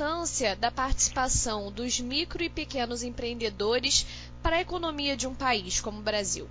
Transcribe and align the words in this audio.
importância 0.00 0.56
da 0.56 0.70
participação 0.70 1.70
dos 1.70 2.00
micro 2.00 2.42
e 2.42 2.48
pequenos 2.48 3.02
empreendedores 3.02 4.06
para 4.42 4.56
a 4.56 4.60
economia 4.62 5.14
de 5.14 5.28
um 5.28 5.34
país 5.34 5.78
como 5.78 6.00
o 6.00 6.02
Brasil? 6.02 6.46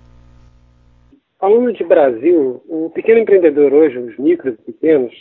Falando 1.36 1.72
de 1.72 1.82
Brasil, 1.82 2.62
o 2.68 2.90
pequeno 2.90 3.18
empreendedor 3.18 3.72
hoje, 3.72 3.98
os 3.98 4.16
micros 4.18 4.54
e 4.54 4.62
pequenos, 4.72 5.12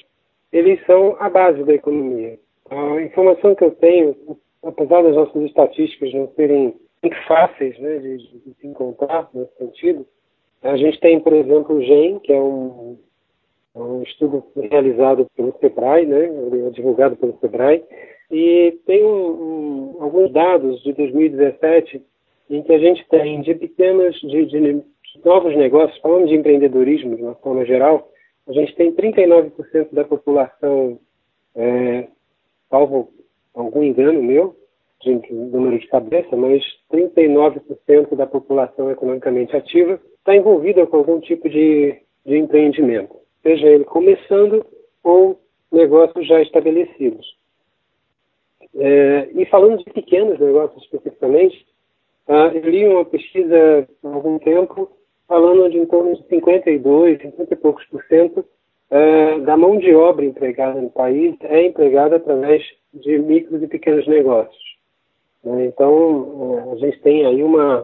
eles 0.53 0.79
são 0.85 1.17
a 1.19 1.27
base 1.27 1.63
da 1.63 1.73
economia. 1.73 2.37
A 2.69 3.01
informação 3.01 3.55
que 3.55 3.63
eu 3.63 3.71
tenho, 3.71 4.15
apesar 4.63 5.01
das 5.01 5.15
nossas 5.15 5.41
estatísticas 5.45 6.13
não 6.13 6.31
serem 6.35 6.75
muito 7.01 7.27
fáceis 7.27 7.79
né, 7.79 7.97
de, 7.97 8.17
de, 8.17 8.53
se 8.61 8.67
encontrar 8.67 9.27
nesse 9.33 9.57
sentido, 9.57 10.05
a 10.61 10.77
gente 10.77 10.99
tem, 10.99 11.19
por 11.19 11.33
exemplo, 11.33 11.75
o 11.77 11.81
GEM, 11.81 12.19
que 12.19 12.31
é 12.31 12.39
um, 12.39 12.99
um 13.83 14.03
estudo 14.03 14.43
realizado 14.55 15.27
pelo 15.35 15.55
SEBRAE, 15.59 16.05
né, 16.05 16.25
é 16.67 16.69
divulgado 16.71 17.15
pelo 17.15 17.37
SEBRAE, 17.39 17.83
e 18.31 18.77
tem 18.85 19.03
um, 19.03 19.95
alguns 19.99 20.31
dados 20.31 20.81
de 20.83 20.93
2017 20.93 22.01
em 22.49 22.63
que 22.63 22.73
a 22.73 22.79
gente 22.79 23.07
tem 23.09 23.41
de 23.41 23.53
pequenas, 23.55 24.15
de, 24.21 24.45
de 24.45 24.83
novos 25.23 25.55
negócios, 25.55 25.99
falando 26.01 26.27
de 26.27 26.35
empreendedorismo 26.35 27.15
de 27.15 27.23
uma 27.23 27.35
forma 27.35 27.65
geral, 27.65 28.09
a 28.47 28.53
gente 28.53 28.75
tem 28.75 28.91
39% 28.91 29.93
da 29.93 30.03
população, 30.03 30.99
é, 31.55 32.07
salvo 32.69 33.11
algum 33.53 33.83
engano 33.83 34.23
meu, 34.23 34.55
de 35.01 35.21
número 35.31 35.79
de 35.79 35.87
cabeça, 35.87 36.35
mas 36.35 36.63
39% 36.91 38.15
da 38.15 38.25
população 38.25 38.91
economicamente 38.91 39.55
ativa 39.55 39.99
está 40.17 40.35
envolvida 40.35 40.85
com 40.87 40.97
algum 40.97 41.19
tipo 41.19 41.47
de, 41.47 41.95
de 42.25 42.37
empreendimento, 42.37 43.15
seja 43.41 43.67
ele 43.67 43.83
começando 43.85 44.65
ou 45.03 45.39
negócios 45.71 46.27
já 46.27 46.41
estabelecidos. 46.41 47.37
É, 48.75 49.29
e 49.33 49.45
falando 49.45 49.83
de 49.83 49.91
pequenos 49.91 50.39
negócios 50.39 50.81
especificamente, 50.83 51.65
ah, 52.27 52.51
eu 52.53 52.69
li 52.69 52.87
uma 52.87 53.05
pesquisa 53.05 53.87
há 54.03 54.07
algum 54.07 54.37
tempo 54.39 54.91
falando 55.27 55.69
de 55.69 55.77
em 55.77 55.85
torno 55.85 56.15
de 56.15 56.27
52, 56.27 57.21
50 57.21 57.53
e 57.53 57.57
poucos 57.57 57.85
por 57.85 58.03
cento 58.05 58.39
uh, 58.39 59.41
da 59.41 59.55
mão 59.55 59.77
de 59.77 59.93
obra 59.93 60.25
empregada 60.25 60.81
no 60.81 60.89
país 60.89 61.35
é 61.41 61.65
empregada 61.65 62.15
através 62.15 62.63
de 62.93 63.17
micros 63.19 63.61
e 63.61 63.67
pequenos 63.67 64.07
negócios. 64.07 64.63
Né? 65.43 65.65
Então, 65.65 65.91
uh, 65.93 66.73
a 66.73 66.75
gente 66.77 66.99
tem 67.01 67.25
aí 67.25 67.43
uma, 67.43 67.81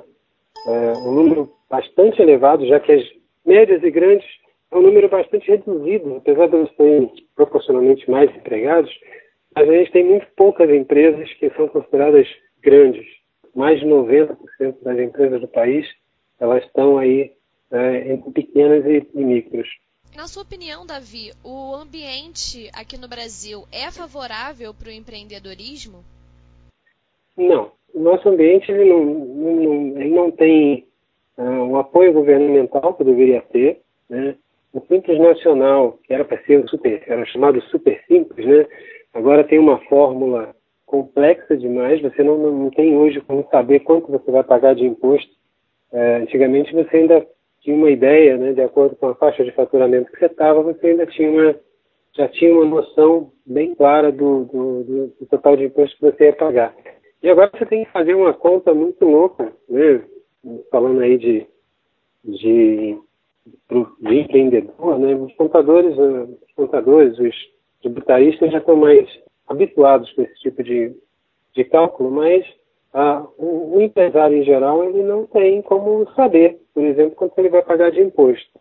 uh, 0.66 1.08
um 1.08 1.12
número 1.12 1.52
bastante 1.70 2.22
elevado, 2.22 2.66
já 2.66 2.80
que 2.80 2.92
as 2.92 3.04
médias 3.46 3.84
e 3.84 3.92
grandes 3.92 4.26
é 4.72 4.78
um 4.78 4.82
número 4.82 5.10
bastante 5.10 5.50
reduzido, 5.50 6.16
apesar 6.16 6.48
de 6.48 6.56
eles 6.56 6.76
serem 6.76 7.12
proporcionalmente 7.36 8.10
mais 8.10 8.34
empregados, 8.36 8.92
mas 9.56 9.70
a 9.70 9.74
gente 9.74 9.92
tem 9.92 10.04
muito 10.04 10.28
poucas 10.36 10.70
empresas 10.70 11.32
que 11.34 11.50
são 11.52 11.68
consideradas 11.68 12.28
grandes. 12.62 13.06
Mais 13.56 13.80
de 13.80 13.86
90% 13.86 14.36
das 14.84 15.00
empresas 15.00 15.40
do 15.40 15.48
país 15.48 15.88
elas 16.40 16.64
estão 16.66 16.98
aí 16.98 17.32
é, 17.72 18.12
entre 18.12 18.32
pequenas 18.32 18.86
e, 18.86 19.08
e 19.14 19.24
micros. 19.24 19.68
Na 20.16 20.28
sua 20.28 20.44
opinião, 20.44 20.86
Davi, 20.86 21.32
o 21.44 21.76
ambiente 21.76 22.70
aqui 22.74 22.98
no 22.98 23.08
Brasil 23.08 23.64
é 23.72 23.92
favorável 23.92 24.74
para 24.74 24.90
o 24.90 24.92
empreendedorismo? 24.92 26.04
Não. 27.36 27.72
O 27.94 28.00
nosso 28.00 28.30
ambiente 28.30 28.72
ele 28.72 28.90
não, 28.90 29.04
não, 29.04 30.02
ele 30.02 30.10
não 30.10 30.32
tem 30.32 30.88
uh, 31.38 31.42
um 31.42 31.78
apoio 31.78 32.14
governamental 32.14 32.94
que 32.94 33.04
deveria 33.04 33.42
ter. 33.42 33.82
Né? 34.10 34.38
O 34.76 34.82
Simples 34.88 35.18
Nacional, 35.18 35.98
que 36.04 36.14
era 36.14 36.24
para 36.24 36.38
ser 36.44 36.68
super, 36.68 37.02
era 37.08 37.26
chamado 37.26 37.62
Super 37.64 38.00
Simples, 38.08 38.46
né? 38.46 38.68
agora 39.14 39.44
tem 39.44 39.58
uma 39.58 39.80
fórmula 39.86 40.54
complexa 40.86 41.58
demais. 41.58 42.02
Você 42.02 42.22
não, 42.22 42.38
não 42.38 42.70
tem 42.70 42.96
hoje 42.96 43.22
como 43.22 43.48
saber 43.50 43.80
quanto 43.80 44.12
você 44.12 44.30
vai 44.30 44.44
pagar 44.44 44.76
de 44.76 44.86
imposto 44.86 45.34
é, 45.96 46.18
antigamente 46.18 46.74
você 46.74 46.98
ainda 46.98 47.26
tinha 47.62 47.76
uma 47.76 47.90
ideia, 47.90 48.38
né, 48.38 48.52
de 48.52 48.62
acordo 48.62 48.98
com 48.98 49.08
a 49.08 49.16
faixa 49.16 49.46
de 49.46 49.52
faturamento 49.52 50.12
que 50.12 50.20
você 50.20 50.26
estava, 50.26 50.62
você 50.62 50.88
ainda 50.88 51.06
tinha 51.08 51.30
uma, 51.30 51.56
já 52.14 52.28
tinha 52.28 52.54
uma 52.54 52.66
noção 52.66 53.32
bem 53.46 53.74
clara 53.74 54.12
do, 54.12 54.44
do, 54.44 54.84
do, 54.84 55.08
do, 55.08 55.26
total 55.28 55.56
de 55.56 55.64
imposto 55.64 55.96
que 55.96 56.02
você 56.02 56.26
ia 56.26 56.34
pagar. 56.34 56.76
E 57.24 57.30
agora 57.30 57.50
você 57.50 57.66
tem 57.66 57.86
que 57.86 57.92
fazer 57.92 58.14
uma 58.14 58.34
conta 58.34 58.74
muito 58.74 59.06
louca, 59.06 59.54
né, 59.70 60.04
falando 60.70 61.00
aí 61.00 61.18
de, 61.18 61.48
de, 62.24 63.00
de 64.00 64.20
empreendedor, 64.20 64.98
né, 65.00 65.16
os 65.16 65.34
contadores, 65.36 65.96
os 65.98 66.54
contadores, 66.56 67.18
os 67.20 67.36
tributaristas 67.82 68.52
já 68.52 68.58
estão 68.58 68.76
mais 68.76 69.08
habituados 69.48 70.12
com 70.14 70.24
esse 70.24 70.36
tipo 70.40 70.64
de, 70.64 70.96
de 71.54 71.64
cálculo, 71.66 72.10
mas 72.12 72.46
ah, 72.94 73.26
o, 73.38 73.78
o, 73.78 73.82
empresário 73.82 74.38
em 74.38 74.44
geral 74.44 74.84
ele 74.84 75.04
não 75.04 75.26
tem 75.28 75.62
como 75.62 76.10
saber, 76.14 76.60
por 76.74 76.84
exemplo, 76.84 77.16
quanto 77.16 77.38
ele 77.38 77.50
vai 77.50 77.62
pagar 77.62 77.92
de 77.92 78.02
imposto. 78.02 78.60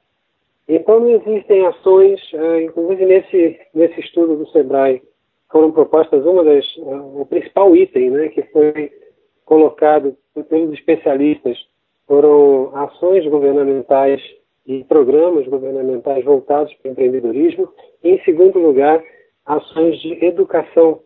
Então 0.69 1.01
não 1.01 1.11
existem 1.11 1.67
ações, 1.67 2.21
ah, 2.35 2.61
inclusive 2.61 3.07
nesse, 3.07 3.61
nesse 3.73 4.01
estudo 4.01 4.37
do 4.37 4.49
SEBRAE, 4.49 5.03
foram 5.51 5.73
propostas 5.73 6.27
uma 6.27 6.45
das, 6.45 6.65
ah, 6.87 7.03
o 7.03 7.27
principal 7.27 7.75
item 7.75 8.11
né, 8.11 8.29
que 8.29 8.43
foi 8.45 8.93
colocado 9.45 10.17
pelos 10.49 10.73
especialistas 10.75 11.57
foram 12.07 12.77
ações 12.77 13.27
governamentais 13.27 14.21
e 14.67 14.83
programas 14.85 15.47
governamentais 15.47 16.25
voltados 16.25 16.73
para 16.75 16.89
o 16.89 16.93
empreendedorismo. 16.93 17.69
E, 18.03 18.11
em 18.11 18.23
segundo 18.23 18.59
lugar, 18.59 19.03
ações 19.45 20.01
de 20.01 20.25
educação 20.25 21.01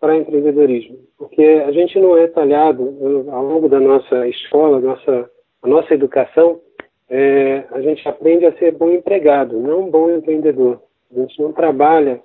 para 0.00 0.16
empreendedorismo, 0.16 0.98
porque 1.16 1.44
a 1.44 1.70
gente 1.70 1.96
não 2.00 2.18
é 2.18 2.26
talhado 2.26 2.82
eh, 3.00 3.30
ao 3.30 3.44
longo 3.44 3.68
da 3.68 3.78
nossa 3.78 4.26
escola, 4.26 4.80
nossa, 4.80 5.30
a 5.62 5.68
nossa 5.68 5.94
educação, 5.94 6.60
é, 7.08 7.64
a 7.70 7.80
gente 7.80 8.08
aprende 8.08 8.44
a 8.46 8.52
ser 8.58 8.72
bom 8.72 8.90
empregado, 8.90 9.60
não 9.60 9.88
bom 9.88 10.10
empreendedor. 10.10 10.82
A 11.14 11.20
gente 11.20 11.40
não 11.40 11.52
trabalha 11.52 12.20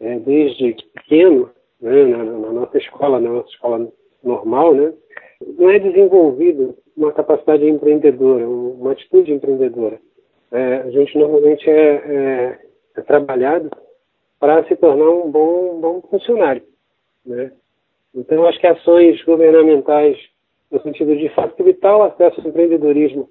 é, 0.00 0.18
desde 0.20 0.74
pequeno, 0.94 1.50
né, 1.80 2.04
na, 2.04 2.24
na, 2.24 2.52
nossa 2.52 2.78
escola, 2.78 3.20
na 3.20 3.30
nossa 3.30 3.48
escola 3.50 3.88
normal, 4.22 4.74
né, 4.74 4.94
não 5.40 5.70
é 5.70 5.78
desenvolvido 5.78 6.76
uma 6.96 7.12
capacidade 7.12 7.64
empreendedora, 7.66 8.48
uma 8.48 8.92
atitude 8.92 9.32
empreendedora. 9.32 10.00
É, 10.50 10.76
a 10.76 10.90
gente 10.90 11.16
normalmente 11.16 11.68
é, 11.68 11.90
é, 11.94 12.58
é 12.96 13.00
trabalhado 13.02 13.70
para 14.40 14.64
se 14.64 14.76
tornar 14.76 15.08
um 15.10 15.30
bom, 15.30 15.80
bom 15.80 16.02
funcionário. 16.10 16.62
Né? 17.24 17.52
Então, 18.14 18.46
acho 18.46 18.58
que 18.58 18.66
ações 18.66 19.22
governamentais 19.24 20.16
no 20.70 20.80
sentido 20.82 21.16
de 21.16 21.28
facilitar 21.30 21.96
o 21.96 22.02
acesso 22.02 22.40
ao 22.40 22.48
empreendedorismo, 22.48 23.28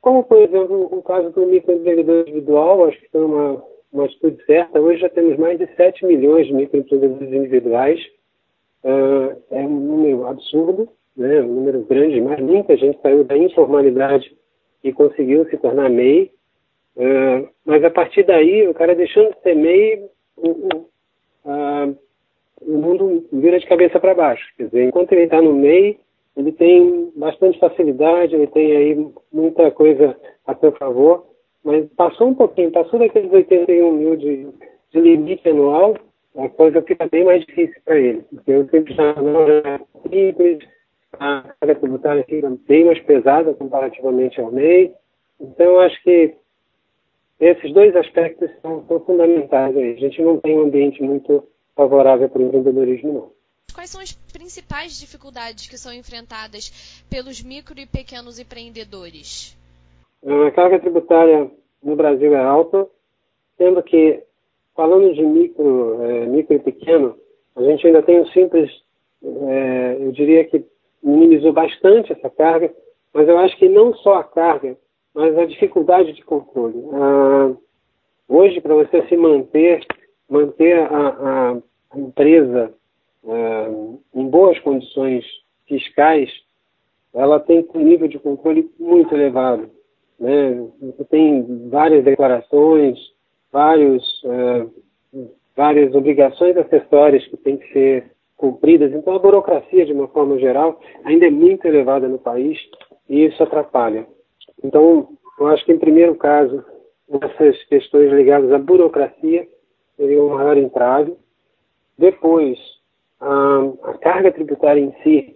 como, 0.00 0.22
por 0.22 0.38
exemplo, 0.38 0.88
o 0.92 1.02
caso 1.02 1.30
do 1.30 1.46
microempreendedor 1.46 2.22
individual, 2.22 2.86
acho 2.86 3.00
que 3.00 3.08
foi 3.10 3.24
uma, 3.24 3.62
uma 3.90 4.04
atitude 4.04 4.44
certa. 4.44 4.78
Hoje 4.78 5.00
já 5.00 5.08
temos 5.08 5.38
mais 5.38 5.58
de 5.58 5.66
7 5.76 6.04
milhões 6.04 6.46
de 6.46 6.52
microempreendedores 6.52 7.32
individuais. 7.32 8.00
Uh, 8.84 9.42
é 9.50 9.60
um 9.60 9.80
número 9.80 10.26
absurdo, 10.26 10.90
né? 11.16 11.40
um 11.42 11.54
número 11.54 11.80
grande, 11.82 12.20
mas 12.20 12.40
muita 12.40 12.76
gente 12.76 13.00
saiu 13.00 13.24
da 13.24 13.36
informalidade 13.36 14.34
e 14.82 14.92
conseguiu 14.92 15.48
se 15.48 15.56
tornar 15.56 15.88
MEI. 15.88 16.30
Uh, 16.96 17.48
mas 17.64 17.82
a 17.82 17.90
partir 17.90 18.24
daí, 18.24 18.68
o 18.68 18.74
cara 18.74 18.94
deixando 18.94 19.34
de 19.34 19.40
ser 19.42 19.54
MEI, 19.54 20.04
uh, 20.36 21.96
o 22.60 22.78
mundo 22.78 23.26
vira 23.32 23.58
de 23.58 23.66
cabeça 23.66 23.98
para 23.98 24.14
baixo. 24.14 24.44
Quer 24.56 24.66
dizer, 24.66 24.84
enquanto 24.84 25.12
ele 25.12 25.22
está 25.22 25.40
no 25.40 25.52
meio, 25.52 25.96
ele 26.36 26.52
tem 26.52 27.12
bastante 27.16 27.58
facilidade, 27.58 28.34
ele 28.34 28.46
tem 28.48 28.76
aí 28.76 29.06
muita 29.32 29.70
coisa 29.70 30.16
a 30.46 30.54
seu 30.56 30.72
favor, 30.72 31.26
mas 31.62 31.86
passou 31.96 32.28
um 32.28 32.34
pouquinho, 32.34 32.70
passou 32.70 32.98
daqueles 32.98 33.32
81 33.32 33.92
mil 33.92 34.16
de, 34.16 34.48
de 34.92 35.00
limite 35.00 35.48
anual, 35.48 35.96
a 36.36 36.48
coisa 36.48 36.82
fica 36.82 37.06
bem 37.06 37.24
mais 37.24 37.44
difícil 37.44 37.80
para 37.84 37.98
ele, 37.98 38.22
porque 38.22 38.54
o 38.54 38.66
tempo 38.66 38.92
já 38.92 39.14
não 39.14 39.42
é 39.48 39.80
simples, 40.10 40.58
a 41.18 41.54
carga 41.60 41.74
tributária 41.80 42.24
fica 42.24 42.50
bem 42.66 42.84
mais 42.84 43.00
pesada 43.00 43.54
comparativamente 43.54 44.40
ao 44.40 44.52
MEI. 44.52 44.94
Então, 45.40 45.66
eu 45.66 45.80
acho 45.80 46.02
que 46.02 46.34
esses 47.40 47.72
dois 47.72 47.94
aspectos 47.96 48.50
são, 48.62 48.84
são 48.86 49.00
fundamentais. 49.00 49.76
Aí. 49.76 49.92
A 49.92 49.96
gente 49.96 50.22
não 50.22 50.38
tem 50.38 50.58
um 50.58 50.64
ambiente 50.64 51.02
muito 51.02 51.46
favorável 51.74 52.28
para 52.28 52.40
o 52.40 52.46
empreendedorismo, 52.46 53.12
não. 53.12 53.32
Quais 53.74 53.90
são 53.90 54.00
as 54.00 54.12
principais 54.32 54.98
dificuldades 54.98 55.68
que 55.68 55.76
são 55.76 55.92
enfrentadas 55.92 57.04
pelos 57.10 57.42
micro 57.42 57.78
e 57.78 57.86
pequenos 57.86 58.38
empreendedores? 58.38 59.56
A 60.24 60.50
carga 60.52 60.78
tributária 60.78 61.50
no 61.82 61.96
Brasil 61.96 62.34
é 62.34 62.42
alta, 62.42 62.86
sendo 63.58 63.82
que, 63.82 64.22
falando 64.74 65.12
de 65.12 65.22
micro, 65.22 66.02
é, 66.02 66.26
micro 66.26 66.54
e 66.54 66.60
pequeno, 66.60 67.18
a 67.56 67.62
gente 67.62 67.86
ainda 67.86 68.02
tem 68.02 68.20
o 68.20 68.28
simples, 68.28 68.70
é, 69.22 69.96
eu 70.00 70.12
diria 70.12 70.44
que 70.44 70.64
minimizou 71.04 71.52
bastante 71.52 72.12
essa 72.12 72.30
carga, 72.30 72.72
mas 73.12 73.28
eu 73.28 73.38
acho 73.38 73.56
que 73.58 73.68
não 73.68 73.94
só 73.94 74.14
a 74.14 74.24
carga, 74.24 74.76
mas 75.14 75.36
a 75.38 75.44
dificuldade 75.44 76.12
de 76.12 76.24
controle. 76.24 76.82
Ah, 76.92 77.54
hoje, 78.28 78.60
para 78.60 78.74
você 78.74 79.06
se 79.06 79.16
manter 79.16 79.86
manter 80.28 80.80
a, 80.80 81.08
a, 81.08 81.98
empresa 81.98 82.72
uh, 83.22 84.00
em 84.14 84.28
boas 84.28 84.58
condições 84.60 85.24
fiscais, 85.66 86.30
ela 87.12 87.38
tem 87.38 87.66
um 87.74 87.80
nível 87.80 88.08
de 88.08 88.18
controle 88.18 88.70
muito 88.78 89.14
elevado. 89.14 89.70
Né? 90.18 90.66
Você 90.80 91.04
tem 91.04 91.68
várias 91.68 92.04
declarações, 92.04 92.98
vários, 93.52 94.02
uh, 94.24 95.30
várias 95.56 95.94
obrigações 95.94 96.56
acessórias 96.56 97.24
que 97.28 97.36
têm 97.36 97.56
que 97.56 97.72
ser 97.72 98.10
cumpridas. 98.44 98.92
Então, 98.92 99.14
a 99.14 99.18
burocracia, 99.18 99.86
de 99.86 99.92
uma 99.94 100.06
forma 100.08 100.38
geral, 100.38 100.78
ainda 101.02 101.26
é 101.26 101.30
muito 101.30 101.66
elevada 101.66 102.06
no 102.06 102.18
país 102.18 102.58
e 103.08 103.24
isso 103.24 103.42
atrapalha. 103.42 104.06
Então, 104.62 105.08
eu 105.40 105.46
acho 105.46 105.64
que, 105.64 105.72
em 105.72 105.78
primeiro 105.78 106.14
caso, 106.16 106.62
essas 107.22 107.62
questões 107.64 108.12
ligadas 108.12 108.52
à 108.52 108.58
burocracia 108.58 109.48
seriam 109.96 110.26
um 110.26 110.34
maior 110.34 110.58
entrave. 110.58 111.14
Depois, 111.96 112.58
a, 113.18 113.72
a 113.84 113.94
carga 113.94 114.30
tributária 114.30 114.80
em 114.80 114.92
si, 115.02 115.34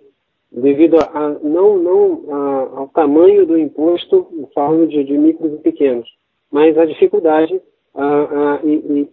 devido 0.53 0.99
a, 1.01 1.31
não, 1.43 1.79
não 1.79 2.25
a, 2.31 2.81
ao 2.81 2.89
tamanho 2.89 3.47
do 3.47 3.59
imposto, 3.59 4.49
falando 4.55 4.87
de, 4.87 5.03
de 5.03 5.17
micros 5.17 5.55
e 5.55 5.59
pequenos, 5.59 6.07
mas 6.51 6.77
a 6.77 6.85
dificuldade 6.85 7.59
e, 8.65 8.75
e, 8.75 9.09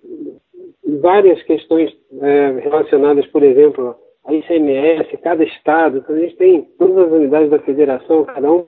e, 0.86 0.98
várias 0.98 1.42
questões 1.44 1.92
é, 2.22 2.60
relacionadas, 2.64 3.26
por 3.28 3.44
exemplo, 3.44 3.96
a 4.26 4.34
ICMS, 4.34 5.18
cada 5.18 5.44
estado, 5.44 5.98
então 5.98 6.16
a 6.16 6.20
gente 6.20 6.36
tem 6.36 6.62
todas 6.78 6.98
as 6.98 7.12
unidades 7.12 7.50
da 7.50 7.60
federação, 7.60 8.26
cada 8.26 8.52
um 8.52 8.64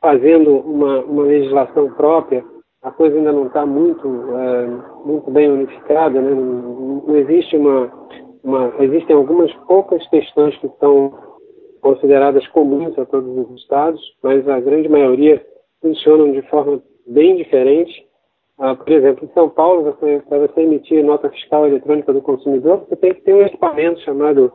fazendo 0.00 0.58
uma, 0.58 1.00
uma 1.00 1.22
legislação 1.24 1.90
própria, 1.92 2.44
a 2.82 2.92
coisa 2.92 3.16
ainda 3.16 3.32
não 3.32 3.46
está 3.46 3.66
muito, 3.66 4.06
é, 4.06 4.66
muito 5.04 5.28
bem 5.30 5.50
unificada, 5.50 6.20
né? 6.20 6.30
não, 6.30 7.02
não, 7.04 7.16
existe 7.16 7.56
uma, 7.56 7.90
uma, 8.44 8.72
existem 8.78 9.16
algumas 9.16 9.52
poucas 9.66 10.06
questões 10.08 10.56
que 10.58 10.68
são 10.78 11.12
consideradas 11.80 12.46
comuns 12.48 12.96
a 12.98 13.04
todos 13.04 13.36
os 13.36 13.60
estados, 13.60 14.00
mas 14.22 14.48
a 14.48 14.60
grande 14.60 14.88
maioria 14.88 15.44
funcionam 15.80 16.30
de 16.30 16.42
forma 16.42 16.80
bem 17.06 17.36
diferente. 17.36 18.06
Ah, 18.58 18.74
por 18.74 18.90
exemplo, 18.90 19.26
em 19.26 19.34
São 19.34 19.50
Paulo, 19.50 19.92
para 19.94 20.38
você 20.38 20.60
emitir 20.60 21.04
nota 21.04 21.28
fiscal 21.30 21.66
eletrônica 21.66 22.12
do 22.12 22.22
consumidor, 22.22 22.86
você 22.88 22.96
tem 22.96 23.14
que 23.14 23.20
ter 23.20 23.34
um 23.34 23.42
equipamento 23.42 24.00
chamado, 24.00 24.50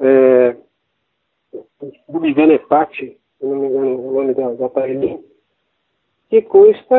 é, 0.00 0.54
se 1.50 2.02
não 2.08 2.20
me 2.20 2.30
engano, 2.30 2.58
se 2.58 3.18
não 3.40 3.56
me 3.56 3.66
engano 3.68 4.08
o 4.08 4.12
nome 4.12 4.34
do 4.34 4.64
aparelhinho, 4.64 5.24
que 6.28 6.42
custa 6.42 6.96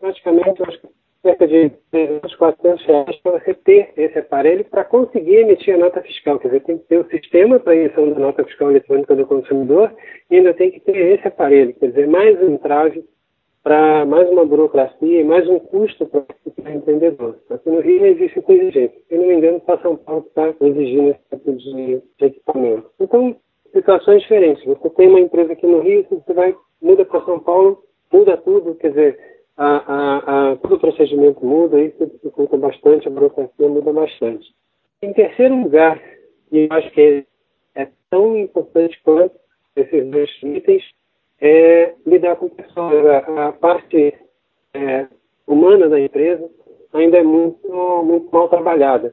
praticamente 0.00 0.62
acho 0.64 0.80
cerca 1.22 1.46
de 1.46 1.70
300, 1.92 2.34
400 2.34 2.84
reais 2.84 3.16
para 3.22 3.38
você 3.38 3.54
ter 3.54 3.92
esse 3.96 4.18
aparelho 4.18 4.64
para 4.64 4.84
conseguir 4.84 5.36
emitir 5.36 5.74
a 5.74 5.78
nota 5.78 6.02
fiscal. 6.02 6.38
Quer 6.38 6.48
dizer, 6.48 6.64
tem 6.64 6.78
que 6.78 6.84
ter 6.84 6.98
o 6.98 7.08
sistema 7.08 7.60
para 7.60 7.76
emissão 7.76 8.10
da 8.10 8.18
nota 8.18 8.44
fiscal 8.44 8.70
eletrônica 8.70 9.14
do 9.14 9.26
consumidor 9.26 9.94
e 10.28 10.36
ainda 10.36 10.52
tem 10.52 10.72
que 10.72 10.80
ter 10.80 10.96
esse 10.96 11.28
aparelho. 11.28 11.72
Quer 11.74 11.90
dizer, 11.90 12.08
mais 12.08 12.42
um 12.42 12.54
entrave 12.54 13.04
para 13.62 14.04
mais 14.04 14.28
uma 14.28 14.44
burocracia 14.44 15.20
e 15.20 15.24
mais 15.24 15.48
um 15.48 15.58
custo 15.58 16.04
para 16.06 16.20
o 16.20 16.68
empreendedor. 16.68 17.38
Aqui 17.48 17.70
no 17.70 17.80
Rio 17.80 18.04
existe 18.06 18.40
com 18.40 18.52
exigência. 18.52 18.98
Se 19.08 19.16
não 19.16 19.26
me 19.26 19.34
engano, 19.34 19.60
para 19.60 19.80
São 19.80 19.96
Paulo 19.96 20.24
está 20.26 20.52
exigindo 20.60 21.10
esse 21.10 21.20
tipo 21.30 21.52
de, 21.52 22.02
de 22.18 22.24
equipamento. 22.24 22.90
Então, 23.00 23.36
situações 23.72 24.22
diferentes. 24.22 24.64
Você 24.64 24.90
tem 24.90 25.08
uma 25.08 25.20
empresa 25.20 25.52
aqui 25.52 25.66
no 25.66 25.80
Rio, 25.80 26.06
você 26.10 26.32
vai, 26.32 26.56
muda 26.80 27.04
para 27.04 27.24
São 27.24 27.38
Paulo, 27.38 27.82
muda 28.12 28.36
tudo, 28.36 28.74
quer 28.74 28.88
dizer, 28.88 29.18
a, 29.56 29.66
a, 29.66 30.52
a, 30.52 30.56
todo 30.56 30.74
o 30.74 30.80
procedimento 30.80 31.44
muda, 31.44 31.80
isso 31.80 32.06
dificulta 32.06 32.56
bastante, 32.56 33.06
a 33.06 33.10
burocracia 33.10 33.68
muda 33.68 33.92
bastante. 33.92 34.52
Em 35.00 35.12
terceiro 35.12 35.54
lugar, 35.54 36.02
e 36.50 36.66
eu 36.66 36.68
acho 36.70 36.90
que 36.90 37.24
é, 37.74 37.82
é 37.82 37.88
tão 38.10 38.36
importante 38.36 39.00
quanto 39.04 39.34
esses 39.76 40.06
dois 40.10 40.30
itens, 40.42 40.82
é 41.42 41.94
lidar 42.06 42.36
com 42.36 42.48
pessoas. 42.48 43.04
A, 43.04 43.48
a 43.48 43.52
parte 43.52 44.14
é, 44.72 45.06
humana 45.46 45.88
da 45.88 46.00
empresa 46.00 46.48
ainda 46.92 47.18
é 47.18 47.22
muito, 47.22 47.68
muito 48.04 48.28
mal 48.32 48.48
trabalhada. 48.48 49.12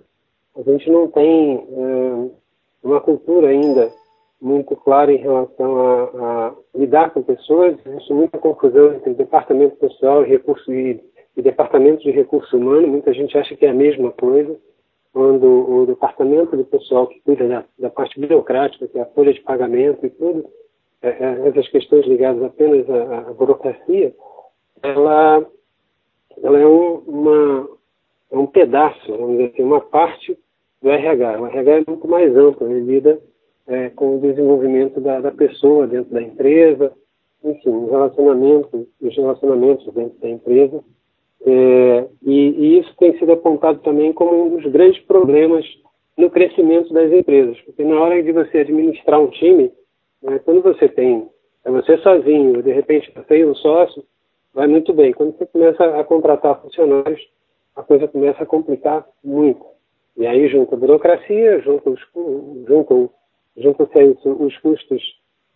A 0.56 0.62
gente 0.62 0.90
não 0.92 1.10
tem 1.10 1.56
é, 1.58 2.30
uma 2.84 3.02
cultura 3.02 3.48
ainda 3.48 3.92
muito 4.40 4.76
clara 4.76 5.12
em 5.12 5.18
relação 5.18 5.82
a, 5.82 6.04
a, 6.04 6.54
lidar 6.76 7.12
com 7.12 7.24
pessoas. 7.24 7.76
Existe 7.84 8.14
muita 8.14 8.38
confusão 8.38 8.94
entre 8.94 9.16
departamento 9.16 9.76
pessoal 9.78 10.24
e 10.24 10.30
recurso 10.30 10.72
e, 10.72 11.02
e 11.36 11.42
departamento 11.42 12.04
de 12.04 12.12
recurso 12.12 12.58
humano. 12.58 12.88
Muita 12.88 13.12
gente 13.12 13.36
acha 13.38 13.56
que 13.56 13.66
é 13.66 13.70
a 13.70 13.74
mesma 13.74 14.12
coisa, 14.12 14.56
quando 15.12 15.46
o 15.46 15.86
departamento 15.88 16.56
de 16.56 16.64
pessoal 16.64 17.08
que 17.08 17.20
cuida 17.22 17.48
da, 17.48 17.66
da 17.80 17.90
parte 17.90 18.20
burocrática, 18.20 18.88
que 18.88 19.00
é 19.00 19.02
a 19.02 19.08
folha 19.08 19.34
de 19.34 19.42
pagamento 19.42 20.06
e 20.06 20.10
tudo, 20.12 20.46
essas 21.02 21.68
questões 21.70 22.06
ligadas 22.06 22.44
apenas 22.44 22.90
à, 22.90 23.20
à 23.20 23.34
burocracia, 23.34 24.14
ela, 24.84 25.46
ela 26.44 26.60
é 26.60 26.66
um, 26.66 26.96
uma, 27.08 27.70
é 28.32 28.38
um 28.38 28.46
pedaço, 28.46 29.12
vamos 29.12 29.38
dizer 29.38 29.52
assim, 29.54 29.64
uma 29.64 29.82
parte 29.82 30.38
do 30.82 30.90
RH. 30.90 31.42
O 31.42 31.48
RH 31.48 31.72
é 31.72 31.84
muito 31.88 32.08
mais 32.08 32.36
amplo, 32.36 32.70
ele 32.70 32.82
lida 32.82 33.20
é, 33.68 33.90
com 33.90 34.18
o 34.18 34.20
desenvolvimento 34.20 35.00
da, 35.00 35.22
da, 35.22 35.32
pessoa 35.32 35.88
dentro 35.88 36.12
da 36.14 36.22
empresa, 36.22 36.92
enfim, 37.44 37.70
os 37.70 37.90
relacionamentos, 37.90 38.88
os 39.02 39.16
relacionamentos 39.16 39.94
dentro 39.94 40.20
da 40.20 40.30
empresa. 40.30 40.84
É, 41.46 42.08
e, 42.24 42.50
e, 42.50 42.80
isso 42.80 42.94
tem 42.98 43.18
sido 43.18 43.32
apontado 43.32 43.80
também 43.80 44.12
como 44.12 44.46
um 44.46 44.58
dos 44.58 44.70
grandes 44.72 45.02
problemas 45.04 45.66
no 46.18 46.30
crescimento 46.30 46.94
das 46.94 47.10
empresas, 47.14 47.58
porque 47.62 47.82
na 47.84 47.98
hora 47.98 48.22
de 48.22 48.32
você 48.34 48.60
administrar 48.60 49.22
um 49.22 49.30
time, 49.30 49.72
né, 50.22 50.40
quando 50.40 50.62
você 50.62 50.88
tem, 50.88 51.30
é 51.66 51.72
você 51.72 51.98
sozinho, 52.00 52.62
de 52.62 52.72
repente 52.72 53.12
você 53.16 53.40
e 53.40 53.46
um 53.46 53.56
sócio, 53.56 54.04
vai 54.54 54.68
muito 54.68 54.94
bem. 54.94 55.14
Quando 55.14 55.38
você 55.38 55.46
começa 55.46 56.00
a 56.00 56.04
contratar 56.04 56.62
funcionários, 56.62 57.22
a 57.76 57.84
coisa 57.84 58.08
começa 58.08 58.44
a 58.44 58.46
complicar 58.46 59.08
muito. 59.24 59.66
E 60.18 60.28
aí 60.28 60.48
junta 60.50 60.76
a 60.76 60.78
burocracia, 60.78 61.62
junta 61.62 61.90
os, 61.90 62.00
juntam 62.68 63.10
juntam-se 63.58 64.18
os 64.26 64.58
custos 64.60 65.02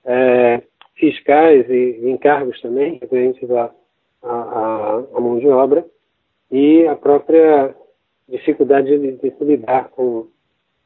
é, 0.06 0.62
fiscais 0.95 1.69
e 1.69 2.09
encargos 2.09 2.59
também, 2.62 2.98
referentes 3.00 3.50
à, 3.51 3.74
à, 4.21 5.04
à, 5.16 5.19
mão 5.19 5.40
de 5.40 5.47
obra, 5.47 5.85
e 6.52 6.85
a 6.87 6.95
própria 6.95 7.76
dificuldade 8.28 8.97
de, 8.97 9.11
de 9.14 9.44
lidar 9.44 9.90
com, 9.90 10.28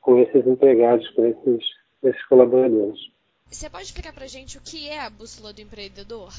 com 0.01 0.17
esses 0.19 0.45
empregados, 0.45 1.07
com 1.09 1.25
esses, 1.25 1.65
esses 2.03 2.25
colaboradores. 2.27 2.99
Você 3.49 3.69
pode 3.69 3.85
explicar 3.85 4.13
para 4.13 4.25
a 4.25 4.27
gente 4.27 4.57
o 4.57 4.61
que 4.61 4.89
é 4.89 4.99
a 4.99 5.09
bússola 5.09 5.53
do 5.53 5.61
empreendedor? 5.61 6.29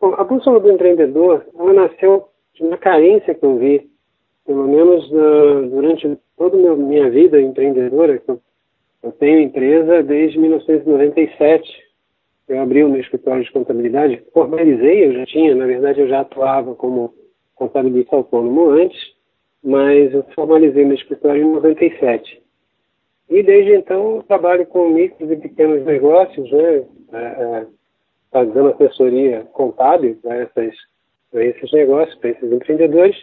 Bom, 0.00 0.14
a 0.14 0.24
bússola 0.24 0.60
do 0.60 0.70
empreendedor, 0.70 1.46
ela 1.58 1.72
nasceu 1.72 2.28
de 2.54 2.62
uma 2.62 2.76
carência 2.76 3.34
que 3.34 3.44
eu 3.44 3.58
vi, 3.58 3.90
pelo 4.46 4.66
menos 4.66 5.04
uh, 5.10 5.68
durante 5.68 6.18
toda 6.36 6.56
a 6.56 6.76
minha 6.76 7.10
vida 7.10 7.40
empreendedora, 7.40 8.18
que 8.18 8.30
eu 8.30 8.40
eu 9.02 9.12
tenho 9.12 9.40
empresa 9.40 10.02
desde 10.02 10.38
1997. 10.38 11.90
Eu 12.48 12.60
abri 12.60 12.84
o 12.84 12.88
meu 12.88 13.00
escritório 13.00 13.42
de 13.42 13.52
contabilidade, 13.52 14.22
formalizei, 14.32 15.06
eu 15.06 15.12
já 15.14 15.26
tinha, 15.26 15.54
na 15.54 15.66
verdade 15.66 16.00
eu 16.00 16.08
já 16.08 16.20
atuava 16.20 16.74
como 16.74 17.14
contabilista 17.54 18.16
autônomo 18.16 18.70
antes, 18.70 18.98
mas 19.62 20.12
eu 20.12 20.24
formalizei 20.34 20.84
meu 20.84 20.96
escritório 20.96 21.42
em 21.42 21.52
97. 21.52 22.42
E 23.30 23.42
desde 23.44 23.76
então 23.76 24.16
eu 24.16 24.22
trabalho 24.24 24.66
com 24.66 24.88
micros 24.88 25.30
e 25.30 25.36
pequenos 25.36 25.84
negócios, 25.84 26.50
né, 26.50 26.84
é, 27.12 27.16
é, 27.18 27.66
fazendo 28.30 28.68
assessoria 28.68 29.46
contábil 29.52 30.18
para 30.20 30.42
esses 30.42 31.72
negócios, 31.72 32.18
para 32.18 32.30
esses 32.30 32.52
empreendedores. 32.52 33.16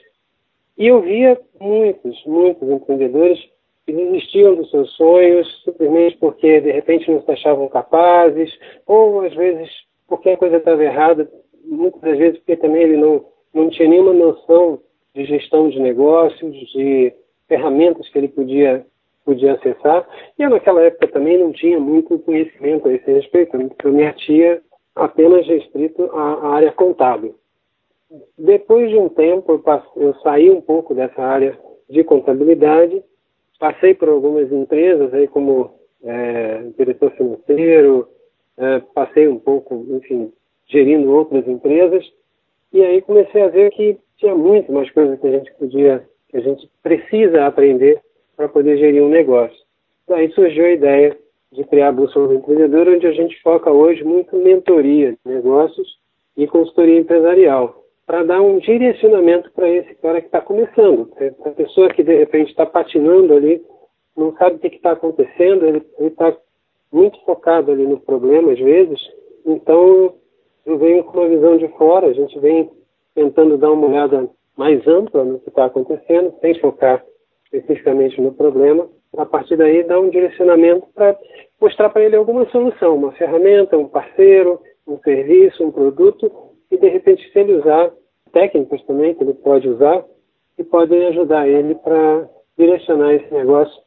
E 0.78 0.88
eu 0.88 1.02
via 1.02 1.38
muitos, 1.60 2.24
muitos 2.26 2.70
empreendedores 2.70 3.38
que 3.86 3.92
desistiam 3.92 4.56
dos 4.56 4.70
seus 4.70 4.92
sonhos 4.96 5.64
simplesmente 5.64 6.18
porque 6.18 6.62
de 6.62 6.72
repente 6.72 7.12
não 7.12 7.22
se 7.22 7.32
achavam 7.32 7.68
capazes, 7.68 8.50
ou 8.86 9.22
às 9.22 9.34
vezes 9.34 9.70
porque 10.08 10.30
a 10.30 10.38
coisa 10.38 10.58
estava 10.58 10.84
errada, 10.84 11.30
muitas 11.66 12.00
das 12.00 12.18
vezes 12.18 12.38
porque 12.40 12.56
também 12.56 12.84
ele 12.84 12.98
não, 12.98 13.26
não 13.54 13.70
tinha 13.70 13.90
nenhuma 13.90 14.14
noção 14.14 14.80
de 15.14 15.26
gestão 15.26 15.70
de 15.70 15.80
negócios, 15.80 16.56
de 16.72 17.14
ferramentas 17.48 18.08
que 18.10 18.18
ele 18.18 18.28
podia, 18.30 18.86
podia 19.28 19.54
acessar. 19.54 20.08
E 20.40 20.44
eu 20.44 20.50
naquela 20.50 20.82
época 20.82 21.08
também 21.10 21.38
não 21.38 21.52
tinha 21.52 21.80
muito 21.80 22.18
conhecimento 22.20 22.88
a 22.88 22.94
esse 22.94 23.12
respeito, 23.12 23.52
porque 23.52 23.88
minha 23.90 24.14
tia 24.14 24.62
apenas 24.96 25.46
restrito 25.46 26.04
à, 26.14 26.56
área 26.56 26.72
contábil. 26.72 27.36
Depois 28.38 28.90
de 28.90 28.98
um 28.98 29.10
tempo, 29.10 29.52
eu, 29.52 29.60
passei, 29.60 30.04
eu 30.04 30.14
saí 30.22 30.50
um 30.50 30.62
pouco 30.62 30.96
dessa 30.96 31.22
área 31.22 31.58
de 31.90 32.04
contabilidade 32.04 33.04
Passei 33.60 33.96
por 33.96 34.10
algumas 34.10 34.52
empresas 34.52 35.12
aí 35.14 35.28
como 35.28 35.72
é, 36.04 36.64
diretor 36.78 37.12
financeiro, 37.12 38.08
é, 38.56 38.80
passei 38.94 39.28
um 39.28 39.40
pouco, 39.40 39.86
enfim, 39.90 40.32
gerindo 40.68 41.12
outras 41.12 41.48
empresas, 41.48 42.06
e 42.72 42.84
aí 42.84 43.02
comecei 43.02 43.42
a 43.42 43.48
ver 43.48 43.72
que 43.72 43.98
tinha 44.18 44.36
muito 44.36 44.72
mais 44.72 44.92
coisas 44.92 45.20
que 45.20 45.28
a 45.28 45.32
gente 45.32 45.52
podia, 45.56 46.08
que 46.30 46.38
a 46.38 46.42
gente 46.42 46.70
precisa 46.84 47.48
aprender 47.48 48.00
para 48.38 48.48
poder 48.48 48.78
gerir 48.78 49.04
um 49.04 49.10
negócio. 49.10 49.58
Daí 50.08 50.32
surgiu 50.32 50.66
a 50.66 50.72
ideia 50.72 51.18
de 51.52 51.64
criar 51.64 51.90
a 51.90 51.92
Bússola 51.92 52.28
do 52.28 52.36
Empreendedor, 52.36 52.88
onde 52.88 53.08
a 53.08 53.12
gente 53.12 53.42
foca 53.42 53.72
hoje 53.72 54.04
muito 54.04 54.36
mentoria 54.38 55.12
de 55.12 55.34
negócios 55.34 55.98
e 56.38 56.46
consultoria 56.46 57.00
empresarial, 57.00 57.84
para 58.06 58.24
dar 58.24 58.42
um 58.42 58.60
direcionamento 58.60 59.52
para 59.52 59.68
esse 59.68 59.96
cara 59.96 60.22
que 60.22 60.28
está 60.28 60.40
começando, 60.40 61.12
a 61.44 61.50
pessoa 61.50 61.90
que 61.90 62.04
de 62.04 62.16
repente 62.16 62.52
está 62.52 62.66
patinando 62.66 63.34
ali, 63.34 63.62
não 64.16 64.36
sabe 64.38 64.56
o 64.56 64.60
que 64.60 64.68
está 64.68 64.92
acontecendo, 64.92 65.66
ele 65.66 65.84
está 66.00 66.36
muito 66.92 67.20
focado 67.26 67.72
ali 67.72 67.86
no 67.86 68.00
problema 68.00 68.54
às 68.54 68.60
vezes, 68.60 69.00
então 69.46 70.14
eu 70.66 70.78
venho 70.78 71.04
com 71.04 71.18
uma 71.18 71.28
visão 71.28 71.58
de 71.58 71.68
fora, 71.70 72.08
a 72.08 72.14
gente 72.14 72.38
vem 72.40 72.70
tentando 73.16 73.58
dar 73.58 73.72
uma 73.72 73.88
olhada 73.88 74.30
mais 74.56 74.86
ampla 74.88 75.24
no 75.24 75.40
que 75.40 75.50
está 75.50 75.66
acontecendo, 75.66 76.34
sem 76.40 76.60
focar 76.60 77.04
especificamente 77.52 78.22
no 78.22 78.34
problema, 78.34 78.88
a 79.18 79.26
partir 79.26 79.56
daí 79.56 79.84
dar 79.84 80.00
um 80.00 80.10
direcionamento 80.10 80.88
para 80.94 81.18
mostrar 81.60 81.90
para 81.90 82.04
ele 82.04 82.16
alguma 82.16 82.46
solução, 82.50 82.96
uma 82.96 83.12
ferramenta, 83.14 83.78
um 83.78 83.88
parceiro, 83.88 84.60
um 84.88 84.98
serviço, 85.00 85.64
um 85.64 85.72
produto, 85.72 86.32
e 86.70 86.78
de 86.78 86.88
repente 86.88 87.30
se 87.32 87.40
ele 87.40 87.56
usar 87.56 87.92
técnicas 88.32 88.84
também 88.84 89.16
que 89.16 89.24
ele 89.24 89.34
pode 89.34 89.68
usar, 89.68 90.04
que 90.56 90.64
podem 90.64 91.08
ajudar 91.08 91.48
ele 91.48 91.76
para 91.76 92.30
direcionar 92.58 93.14
esse 93.14 93.34
negócio 93.34 93.82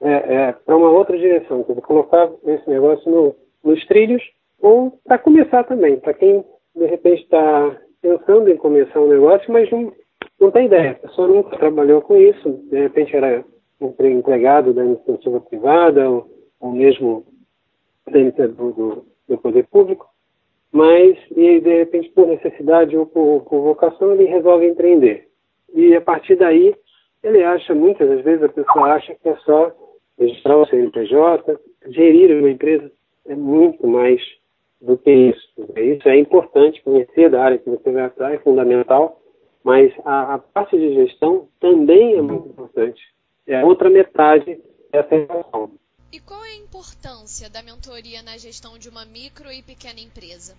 é, 0.00 0.12
é, 0.12 0.52
para 0.52 0.76
uma 0.76 0.90
outra 0.90 1.16
direção, 1.16 1.62
quer 1.62 1.72
dizer, 1.72 1.82
colocar 1.82 2.30
esse 2.46 2.68
negócio 2.68 3.10
no, 3.10 3.34
nos 3.62 3.84
trilhos, 3.86 4.22
ou 4.60 4.98
para 5.04 5.18
começar 5.18 5.64
também, 5.64 5.98
para 5.98 6.14
quem 6.14 6.44
de 6.74 6.86
repente 6.86 7.22
está 7.22 7.76
pensando 8.00 8.48
em 8.48 8.56
começar 8.56 9.00
um 9.00 9.08
negócio, 9.08 9.52
mas 9.52 9.70
não, 9.70 9.92
não 10.40 10.50
tem 10.50 10.66
ideia, 10.66 10.92
a 10.92 10.94
pessoa 10.94 11.28
nunca 11.28 11.56
trabalhou 11.58 12.00
com 12.00 12.16
isso, 12.16 12.50
de 12.70 12.80
repente 12.80 13.14
era 13.14 13.44
empregado 13.80 14.72
da 14.72 14.84
iniciativa 14.84 15.40
privada 15.40 16.08
ou, 16.08 16.26
ou 16.58 16.72
mesmo 16.72 17.24
do, 18.06 18.72
do, 18.72 19.06
do 19.28 19.38
poder 19.38 19.66
público, 19.66 20.06
mas 20.72 21.16
e 21.30 21.60
de 21.60 21.78
repente 21.78 22.10
por 22.10 22.26
necessidade 22.26 22.96
ou 22.96 23.06
por, 23.06 23.42
por 23.42 23.62
vocação 23.62 24.12
ele 24.12 24.24
resolve 24.24 24.66
empreender. 24.66 25.28
E 25.74 25.94
a 25.94 26.00
partir 26.00 26.36
daí 26.36 26.74
ele 27.22 27.44
acha, 27.44 27.74
muitas 27.74 28.08
das 28.08 28.22
vezes 28.22 28.42
a 28.42 28.48
pessoa 28.48 28.94
acha 28.94 29.14
que 29.14 29.28
é 29.28 29.36
só 29.36 29.72
registrar 30.18 30.56
o 30.56 30.66
CNPJ, 30.66 31.58
gerir 31.88 32.38
uma 32.38 32.50
empresa 32.50 32.90
é 33.26 33.34
muito 33.34 33.86
mais 33.86 34.20
do 34.80 34.96
que 34.96 35.10
isso. 35.10 35.48
Isso 35.76 36.08
é 36.08 36.18
importante, 36.18 36.82
conhecer 36.82 37.30
da 37.30 37.44
área 37.44 37.58
que 37.58 37.68
você 37.68 37.90
vai 37.90 38.04
atuar 38.04 38.32
é 38.32 38.38
fundamental, 38.38 39.19
mas 39.64 39.92
a, 40.04 40.34
a 40.34 40.38
parte 40.38 40.76
de 40.78 40.94
gestão 40.94 41.48
também 41.60 42.14
é 42.14 42.22
muito 42.22 42.48
importante. 42.48 43.00
É 43.46 43.60
a 43.60 43.66
outra 43.66 43.90
metade 43.90 44.60
dessa 44.90 45.14
equação. 45.14 45.70
E 46.12 46.18
qual 46.20 46.44
é 46.44 46.50
a 46.50 46.56
importância 46.56 47.48
da 47.50 47.62
mentoria 47.62 48.22
na 48.22 48.36
gestão 48.36 48.78
de 48.78 48.88
uma 48.88 49.04
micro 49.04 49.50
e 49.52 49.62
pequena 49.62 50.00
empresa? 50.00 50.56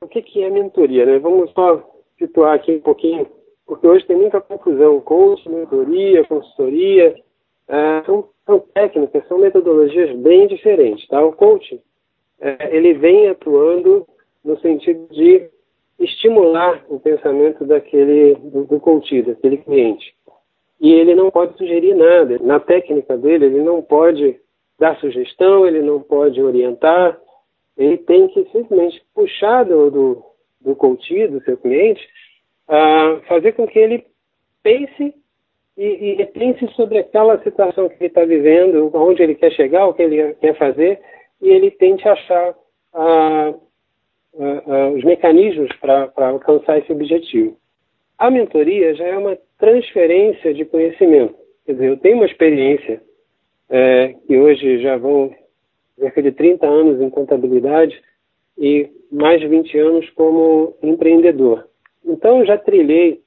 O 0.00 0.08
que, 0.08 0.22
que 0.22 0.42
é 0.42 0.50
mentoria? 0.50 1.04
Né? 1.04 1.18
Vamos 1.18 1.50
só 1.52 1.82
situar 2.18 2.54
aqui 2.54 2.72
um 2.72 2.80
pouquinho, 2.80 3.26
porque 3.66 3.86
hoje 3.86 4.06
tem 4.06 4.16
muita 4.16 4.40
confusão. 4.40 5.00
Coach, 5.00 5.48
mentoria, 5.48 6.24
consultoria, 6.24 7.14
é, 7.68 8.02
são, 8.04 8.28
são, 8.46 8.60
técnicas, 8.60 9.26
são 9.28 9.38
metodologias 9.38 10.16
bem 10.18 10.46
diferentes. 10.46 11.06
Tá? 11.08 11.24
O 11.24 11.32
coach, 11.32 11.80
é, 12.40 12.76
ele 12.76 12.94
vem 12.94 13.28
atuando 13.28 14.06
no 14.44 14.58
sentido 14.60 15.06
de 15.10 15.50
estimular 15.98 16.84
o 16.88 16.98
pensamento 16.98 17.64
daquele, 17.64 18.34
do, 18.34 18.64
do 18.64 18.80
coach, 18.80 19.22
daquele 19.22 19.58
cliente. 19.58 20.14
E 20.80 20.92
ele 20.92 21.14
não 21.14 21.30
pode 21.30 21.56
sugerir 21.56 21.94
nada. 21.94 22.38
Na 22.40 22.60
técnica 22.60 23.16
dele, 23.16 23.46
ele 23.46 23.62
não 23.62 23.80
pode 23.80 24.38
dar 24.78 24.98
sugestão, 24.98 25.66
ele 25.66 25.80
não 25.80 26.00
pode 26.00 26.42
orientar, 26.42 27.18
ele 27.76 27.96
tem 27.98 28.28
que 28.28 28.44
simplesmente 28.50 29.02
puxar 29.14 29.64
do, 29.64 29.90
do, 29.90 30.22
do 30.60 30.74
do 30.74 31.44
seu 31.44 31.56
cliente, 31.56 32.06
a 32.68 33.20
fazer 33.28 33.52
com 33.52 33.66
que 33.66 33.78
ele 33.78 34.04
pense 34.62 35.14
e, 35.76 36.16
e 36.20 36.26
pense 36.26 36.66
sobre 36.74 36.98
aquela 36.98 37.42
situação 37.42 37.88
que 37.88 37.96
ele 37.96 38.06
está 38.06 38.24
vivendo, 38.24 38.90
onde 38.94 39.22
ele 39.22 39.34
quer 39.34 39.52
chegar, 39.52 39.86
o 39.86 39.94
que 39.94 40.02
ele 40.02 40.34
quer 40.34 40.56
fazer, 40.56 41.00
e 41.40 41.48
ele 41.48 41.70
tente 41.70 42.06
achar 42.08 42.54
os 44.36 45.04
mecanismos 45.04 45.70
para 45.80 46.10
alcançar 46.16 46.78
esse 46.78 46.92
objetivo. 46.92 47.56
A 48.18 48.30
mentoria 48.30 48.94
já 48.94 49.04
é 49.04 49.16
uma 49.16 49.38
transferência 49.58 50.52
de 50.52 50.64
conhecimento. 50.64 51.34
Quer 51.66 51.72
dizer, 51.72 51.88
eu 51.88 51.96
tenho 51.96 52.16
uma 52.16 52.26
experiência 52.26 53.00
é, 53.70 54.14
que 54.26 54.36
hoje 54.36 54.80
já 54.80 54.96
vão 54.96 55.34
cerca 55.98 56.22
de 56.22 56.32
30 56.32 56.66
anos 56.66 57.00
em 57.00 57.10
contabilidade 57.10 58.00
e 58.58 58.88
mais 59.10 59.40
de 59.40 59.48
20 59.48 59.78
anos 59.78 60.10
como 60.10 60.76
empreendedor. 60.82 61.68
Então, 62.04 62.44
já 62.44 62.58
trilhei 62.58 63.20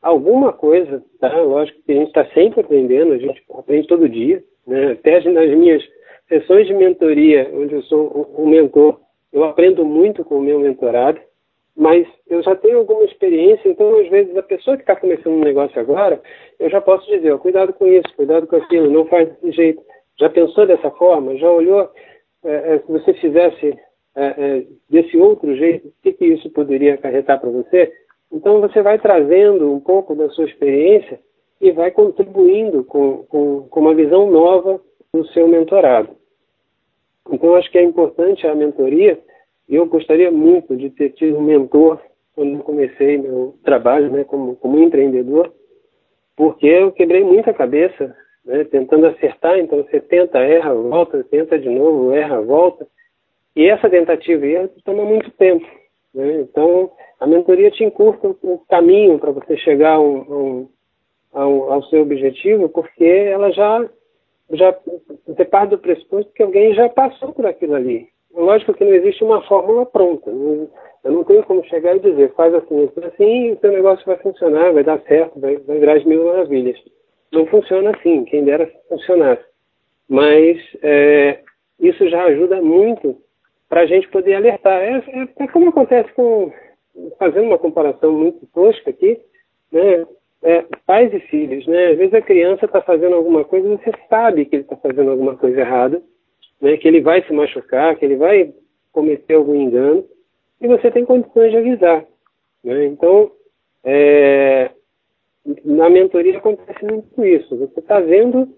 alguma 0.00 0.52
coisa, 0.52 1.02
tá? 1.18 1.40
Lógico 1.40 1.82
que 1.82 1.92
a 1.92 1.96
gente 1.96 2.08
está 2.08 2.24
sempre 2.26 2.60
aprendendo, 2.60 3.12
a 3.12 3.18
gente 3.18 3.42
aprende 3.50 3.88
todo 3.88 4.08
dia, 4.08 4.42
né? 4.66 4.92
Até 4.92 5.20
nas 5.30 5.50
minhas 5.50 5.82
sessões 6.28 6.66
de 6.66 6.74
mentoria, 6.74 7.50
onde 7.52 7.74
eu 7.74 7.82
sou 7.82 8.34
um 8.38 8.46
mentor, 8.46 9.00
eu 9.32 9.44
aprendo 9.44 9.84
muito 9.84 10.24
com 10.24 10.38
o 10.38 10.42
meu 10.42 10.58
mentorado, 10.58 11.20
mas 11.76 12.06
eu 12.28 12.42
já 12.42 12.54
tenho 12.56 12.78
alguma 12.78 13.04
experiência, 13.04 13.68
então 13.68 13.98
às 13.98 14.08
vezes 14.08 14.36
a 14.36 14.42
pessoa 14.42 14.76
que 14.76 14.82
está 14.82 14.96
começando 14.96 15.34
um 15.34 15.44
negócio 15.44 15.80
agora, 15.80 16.20
eu 16.58 16.68
já 16.68 16.80
posso 16.80 17.06
dizer, 17.06 17.36
cuidado 17.38 17.72
com 17.72 17.86
isso, 17.86 18.14
cuidado 18.16 18.46
com 18.46 18.56
aquilo, 18.56 18.90
não 18.90 19.06
faz 19.06 19.28
desse 19.28 19.52
jeito. 19.52 19.82
Já 20.18 20.28
pensou 20.28 20.66
dessa 20.66 20.90
forma? 20.90 21.36
Já 21.36 21.50
olhou 21.50 21.90
é, 22.44 22.74
é, 22.74 22.78
se 22.80 22.90
você 22.90 23.14
fizesse 23.14 23.78
é, 24.14 24.26
é, 24.26 24.66
desse 24.88 25.16
outro 25.16 25.54
jeito, 25.56 25.88
o 25.88 25.92
que, 26.02 26.12
que 26.12 26.26
isso 26.26 26.50
poderia 26.50 26.94
acarretar 26.94 27.40
para 27.40 27.50
você? 27.50 27.92
Então 28.32 28.60
você 28.60 28.82
vai 28.82 28.98
trazendo 28.98 29.72
um 29.72 29.80
pouco 29.80 30.14
da 30.14 30.28
sua 30.30 30.44
experiência 30.44 31.18
e 31.60 31.70
vai 31.72 31.90
contribuindo 31.90 32.84
com, 32.84 33.24
com, 33.24 33.68
com 33.68 33.80
uma 33.80 33.94
visão 33.94 34.30
nova 34.30 34.80
do 35.12 35.26
seu 35.28 35.46
mentorado. 35.46 36.10
Então 37.28 37.54
acho 37.54 37.70
que 37.70 37.78
é 37.78 37.82
importante 37.82 38.46
a 38.46 38.54
mentoria 38.54 39.18
eu 39.68 39.86
gostaria 39.86 40.32
muito 40.32 40.76
de 40.76 40.90
ter 40.90 41.10
tido 41.10 41.38
um 41.38 41.42
mentor 41.42 42.00
quando 42.34 42.62
comecei 42.64 43.18
meu 43.18 43.54
trabalho 43.62 44.10
né, 44.10 44.24
como, 44.24 44.56
como 44.56 44.78
empreendedor, 44.78 45.52
porque 46.36 46.66
eu 46.66 46.90
quebrei 46.90 47.22
muita 47.22 47.54
cabeça 47.54 48.16
né, 48.44 48.64
tentando 48.64 49.06
acertar, 49.06 49.58
então 49.58 49.82
você 49.82 50.00
tenta, 50.00 50.38
erra, 50.38 50.74
volta, 50.74 51.22
tenta 51.24 51.58
de 51.58 51.68
novo, 51.68 52.12
erra, 52.12 52.40
volta. 52.40 52.86
E 53.54 53.66
essa 53.66 53.88
tentativa 53.88 54.46
e 54.46 54.54
erro 54.54 54.70
toma 54.84 55.04
muito 55.04 55.30
tempo. 55.32 55.66
Né? 56.14 56.40
Então, 56.40 56.90
a 57.20 57.26
mentoria 57.26 57.70
te 57.70 57.84
encurta 57.84 58.28
o 58.42 58.58
caminho 58.68 59.18
para 59.18 59.32
você 59.32 59.56
chegar 59.58 59.94
ao, 59.94 60.68
ao, 61.32 61.72
ao, 61.72 61.82
seu 61.84 62.02
objetivo, 62.02 62.68
porque 62.68 63.04
ela 63.04 63.52
já, 63.52 63.88
já 64.52 64.76
você 65.26 65.44
parte 65.44 65.70
do 65.70 65.78
pressuposto 65.78 66.32
que 66.32 66.42
alguém 66.42 66.74
já 66.74 66.88
passou 66.88 67.32
por 67.32 67.46
aquilo 67.46 67.74
ali. 67.74 68.08
Lógico 68.34 68.74
que 68.74 68.84
não 68.84 68.94
existe 68.94 69.24
uma 69.24 69.42
fórmula 69.42 69.86
pronta. 69.86 70.30
Eu 70.30 71.12
não 71.12 71.24
tenho 71.24 71.42
como 71.44 71.64
chegar 71.64 71.96
e 71.96 72.00
dizer, 72.00 72.32
faz 72.34 72.54
assim, 72.54 72.90
assim, 73.04 73.46
e 73.48 73.52
o 73.52 73.58
seu 73.58 73.72
negócio 73.72 74.04
vai 74.06 74.16
funcionar, 74.18 74.72
vai 74.72 74.84
dar 74.84 75.00
certo, 75.02 75.40
vai, 75.40 75.56
vai 75.56 75.78
virar 75.78 75.94
as 75.94 76.04
mil 76.04 76.26
maravilhas. 76.26 76.78
Não 77.32 77.46
funciona 77.46 77.90
assim, 77.90 78.24
quem 78.24 78.44
dera 78.44 78.70
funcionasse. 78.88 79.44
Mas 80.08 80.58
é, 80.82 81.40
isso 81.78 82.08
já 82.08 82.24
ajuda 82.24 82.60
muito 82.60 83.16
para 83.68 83.82
a 83.82 83.86
gente 83.86 84.08
poder 84.08 84.34
alertar. 84.34 84.80
É, 84.82 84.98
é, 84.98 85.28
é, 85.44 85.48
como 85.48 85.70
acontece 85.70 86.12
com, 86.12 86.52
fazendo 87.18 87.46
uma 87.46 87.58
comparação 87.58 88.12
muito 88.12 88.46
tosca 88.52 88.90
aqui, 88.90 89.20
né, 89.72 90.06
é, 90.42 90.64
pais 90.86 91.12
e 91.12 91.20
filhos. 91.20 91.66
Né? 91.66 91.88
Às 91.88 91.98
vezes 91.98 92.14
a 92.14 92.22
criança 92.22 92.64
está 92.64 92.80
fazendo 92.80 93.14
alguma 93.14 93.44
coisa 93.44 93.66
e 93.66 93.76
você 93.76 93.92
sabe 94.08 94.44
que 94.44 94.56
ele 94.56 94.62
está 94.62 94.76
fazendo 94.76 95.10
alguma 95.10 95.36
coisa 95.36 95.60
errada, 95.60 96.02
né, 96.60 96.76
que 96.76 96.86
ele 96.86 97.00
vai 97.00 97.22
se 97.22 97.32
machucar, 97.32 97.96
que 97.96 98.04
ele 98.04 98.16
vai 98.16 98.52
cometer 98.92 99.34
algum 99.34 99.54
engano, 99.54 100.04
e 100.60 100.66
você 100.66 100.90
tem 100.90 101.04
condições 101.04 101.50
de 101.50 101.56
avisar. 101.56 102.04
Né? 102.62 102.86
Então, 102.86 103.30
é, 103.84 104.70
na 105.64 105.88
mentoria 105.88 106.36
acontece 106.36 106.84
muito 106.84 107.24
isso. 107.24 107.56
Você 107.56 107.80
está 107.80 107.98
vendo, 108.00 108.48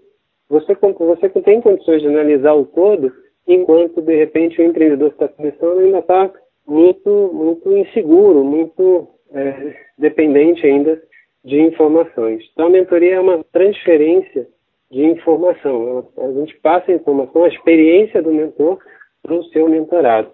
você, 0.48 0.74
você 0.74 1.28
tem 1.28 1.60
condições 1.60 2.02
de 2.02 2.08
analisar 2.08 2.54
o 2.54 2.64
todo, 2.66 3.12
enquanto 3.46 4.00
de 4.00 4.16
repente 4.16 4.60
o 4.60 4.64
empreendedor 4.64 5.10
que 5.10 5.22
está 5.22 5.28
começando 5.28 5.78
ainda 5.78 5.98
está 5.98 6.32
muito, 6.66 7.30
muito 7.32 7.76
inseguro, 7.76 8.42
muito 8.42 9.08
é, 9.32 9.74
dependente 9.98 10.66
ainda 10.66 11.00
de 11.44 11.60
informações. 11.60 12.44
Então 12.52 12.66
a 12.66 12.70
mentoria 12.70 13.16
é 13.16 13.20
uma 13.20 13.42
transferência 13.52 14.46
de 14.90 15.04
informação. 15.04 16.06
A 16.18 16.32
gente 16.32 16.56
passa 16.60 16.92
a 16.92 16.94
informação, 16.94 17.44
a 17.44 17.48
experiência 17.48 18.22
do 18.22 18.32
mentor 18.32 18.78
para 19.22 19.34
o 19.34 19.44
seu 19.44 19.68
mentorado. 19.68 20.30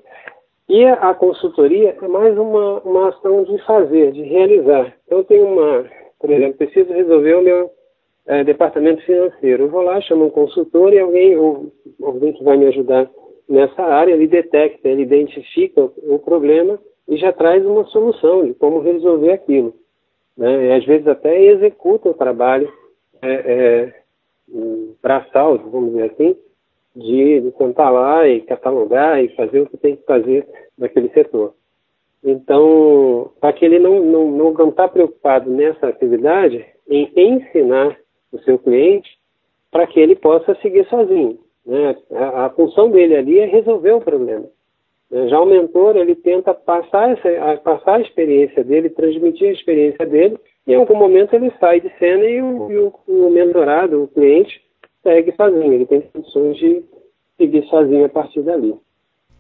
E 0.69 0.85
a 0.85 1.15
consultoria 1.15 1.97
é 2.01 2.09
mais 2.09 2.37
uma, 2.37 2.81
uma 2.81 3.09
ação 3.09 3.43
de 3.45 3.57
fazer, 3.65 4.13
de 4.13 4.23
realizar. 4.23 4.95
Então, 5.07 5.19
eu 5.19 5.25
tenho 5.25 5.47
uma, 5.47 5.87
por 6.21 6.31
exemplo, 6.31 6.59
preciso 6.59 6.93
resolver 6.93 7.35
o 7.37 7.43
meu, 7.43 7.71
é, 8.27 8.45
departamento 8.45 9.03
financeiro. 9.03 9.65
Eu 9.65 9.69
vou 9.71 9.83
lá, 9.83 10.01
chamo 10.03 10.27
um 10.27 10.31
consultor 10.31 10.93
e 10.93 10.99
alguém, 10.99 11.37
ou, 11.39 11.73
alguém 12.03 12.35
que 12.35 12.45
vai 12.45 12.59
me 12.59 12.67
ajudar 12.67 13.11
nessa 13.49 13.83
área, 13.83 14.13
ele 14.13 14.27
detecta, 14.27 14.87
ele 14.87 15.03
identifica 15.03 15.81
o, 15.81 15.93
o 16.15 16.19
problema 16.19 16.79
e 17.09 17.17
já 17.17 17.33
traz 17.33 17.65
uma 17.65 17.85
solução 17.87 18.45
de 18.45 18.53
como 18.53 18.81
resolver 18.81 19.33
aquilo. 19.33 19.75
Né? 20.39 20.67
E 20.69 20.73
às 20.73 20.85
vezes 20.85 21.07
até 21.09 21.43
executa 21.43 22.09
o 22.09 22.15
trabalho 22.15 22.73
é, 23.21 23.33
é, 23.33 23.95
braçal, 25.03 25.59
vamos 25.59 25.91
dizer 25.91 26.13
assim, 26.13 26.37
de, 26.95 27.41
de 27.41 27.53
lá 27.77 28.27
e 28.27 28.41
catalogar 28.43 29.23
e 29.23 29.35
fazer 29.35 29.61
o 29.61 29.67
que 29.67 29.77
tem 29.77 29.97
que 29.97 30.05
fazer 30.05 30.47
naquele 30.79 31.09
setor. 31.11 31.55
Então, 32.23 33.33
para 33.41 33.53
que 33.53 33.65
ele 33.65 33.79
não 33.79 34.01
não 34.01 34.31
não 34.31 34.53
não 34.53 34.69
está 34.71 34.89
preocupado 34.89 35.51
nessa 35.51 35.89
atividade 35.89 36.65
em 36.89 37.11
ensinar 37.17 37.97
o 38.33 38.39
seu 38.41 38.59
cliente 38.59 39.19
para 39.71 39.87
que 39.87 40.01
ele 40.01 40.17
possa 40.17 40.55
seguir 40.57 40.87
sozinho. 40.89 41.39
Né? 41.65 41.97
A, 42.13 42.47
a, 42.47 42.51
função 42.51 42.91
dele 42.91 43.15
ali 43.15 43.39
é 43.39 43.45
resolver 43.45 43.93
o 43.93 44.01
problema. 44.01 44.47
Né? 45.11 45.29
Já 45.29 45.41
o 45.41 45.47
mentor 45.47 45.97
ele 45.97 46.15
tenta 46.15 46.55
passar 46.55 47.11
essa 47.11 47.57
passar 47.59 47.97
a 47.97 48.01
experiência 48.01 48.63
dele, 48.63 48.91
transmitir 48.91 49.49
a 49.49 49.53
experiência 49.53 50.07
dele. 50.07 50.39
E 50.67 50.73
em 50.73 50.77
algum 50.77 50.97
momento 50.97 51.35
ele 51.35 51.53
sai 51.59 51.81
de 51.81 51.91
cena 51.99 52.25
e 52.25 52.43
o, 52.43 52.71
e 52.71 52.79
o, 52.79 52.95
o 53.07 53.31
mentorado, 53.31 54.03
o 54.03 54.09
cliente, 54.09 54.63
segue 55.03 55.35
sozinho. 55.35 55.73
Ele 55.73 55.87
tem 55.87 56.03
condições 56.03 56.57
de 56.59 56.85
seguir 57.37 57.67
sozinho 57.69 58.05
a 58.05 58.09
partir 58.09 58.43
dali. 58.43 58.75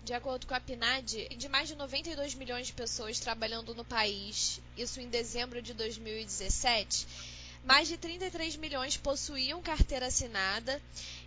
De 0.04 0.14
acordo 0.14 0.46
com 0.46 0.54
a 0.54 0.60
PNAD, 0.60 1.28
de 1.36 1.48
mais 1.50 1.68
de 1.68 1.76
92 1.76 2.34
milhões 2.34 2.68
de 2.68 2.72
pessoas 2.72 3.20
trabalhando 3.20 3.74
no 3.74 3.84
país, 3.84 4.58
isso 4.74 5.02
em 5.02 5.08
dezembro 5.08 5.60
de 5.60 5.74
2017, 5.74 7.37
mais 7.64 7.88
de 7.88 7.96
33 7.96 8.56
milhões 8.56 8.96
possuíam 8.96 9.62
carteira 9.62 10.06
assinada, 10.06 10.80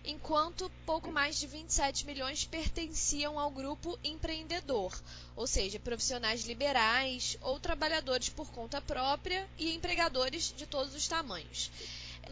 enquanto 0.04 0.70
pouco 0.84 1.12
mais 1.12 1.38
de 1.38 1.46
27 1.46 2.04
milhões 2.06 2.44
pertenciam 2.44 3.38
ao 3.38 3.50
grupo 3.50 3.98
empreendedor, 4.02 4.92
ou 5.36 5.46
seja, 5.46 5.78
profissionais 5.78 6.44
liberais 6.44 7.36
ou 7.40 7.60
trabalhadores 7.60 8.28
por 8.28 8.50
conta 8.50 8.80
própria 8.80 9.48
e 9.58 9.74
empregadores 9.74 10.52
de 10.56 10.66
todos 10.66 10.94
os 10.94 11.06
tamanhos 11.06 11.70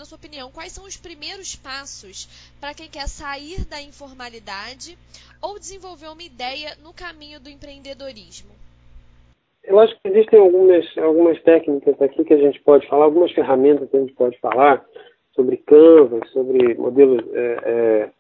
na 0.01 0.07
sua 0.07 0.17
opinião, 0.17 0.51
quais 0.51 0.73
são 0.73 0.85
os 0.85 0.97
primeiros 0.97 1.55
passos 1.55 2.27
para 2.59 2.73
quem 2.73 2.89
quer 2.89 3.07
sair 3.07 3.67
da 3.67 3.83
informalidade 3.83 4.99
ou 5.43 5.59
desenvolver 5.59 6.09
uma 6.09 6.23
ideia 6.23 6.75
no 6.77 6.95
caminho 6.95 7.39
do 7.39 7.51
empreendedorismo? 7.51 8.60
Eu 9.65 9.79
acho 9.79 9.95
que 10.01 10.09
existem 10.09 10.41
algumas, 10.41 10.87
algumas 10.99 11.41
técnicas 11.43 12.01
aqui 12.01 12.25
que 12.25 12.35
a 12.35 12.39
gente 12.39 12.61
pode 12.63 12.87
falar, 12.89 13.05
algumas 13.05 13.31
ferramentas 13.33 13.89
que 13.91 13.97
a 13.97 14.01
gente 14.01 14.15
pode 14.15 14.39
falar 14.41 14.85
sobre 15.35 15.59
Canvas, 15.59 16.29
sobre 16.31 16.75
modelos 16.75 17.23
é, 17.33 17.57
é, 17.65 18.11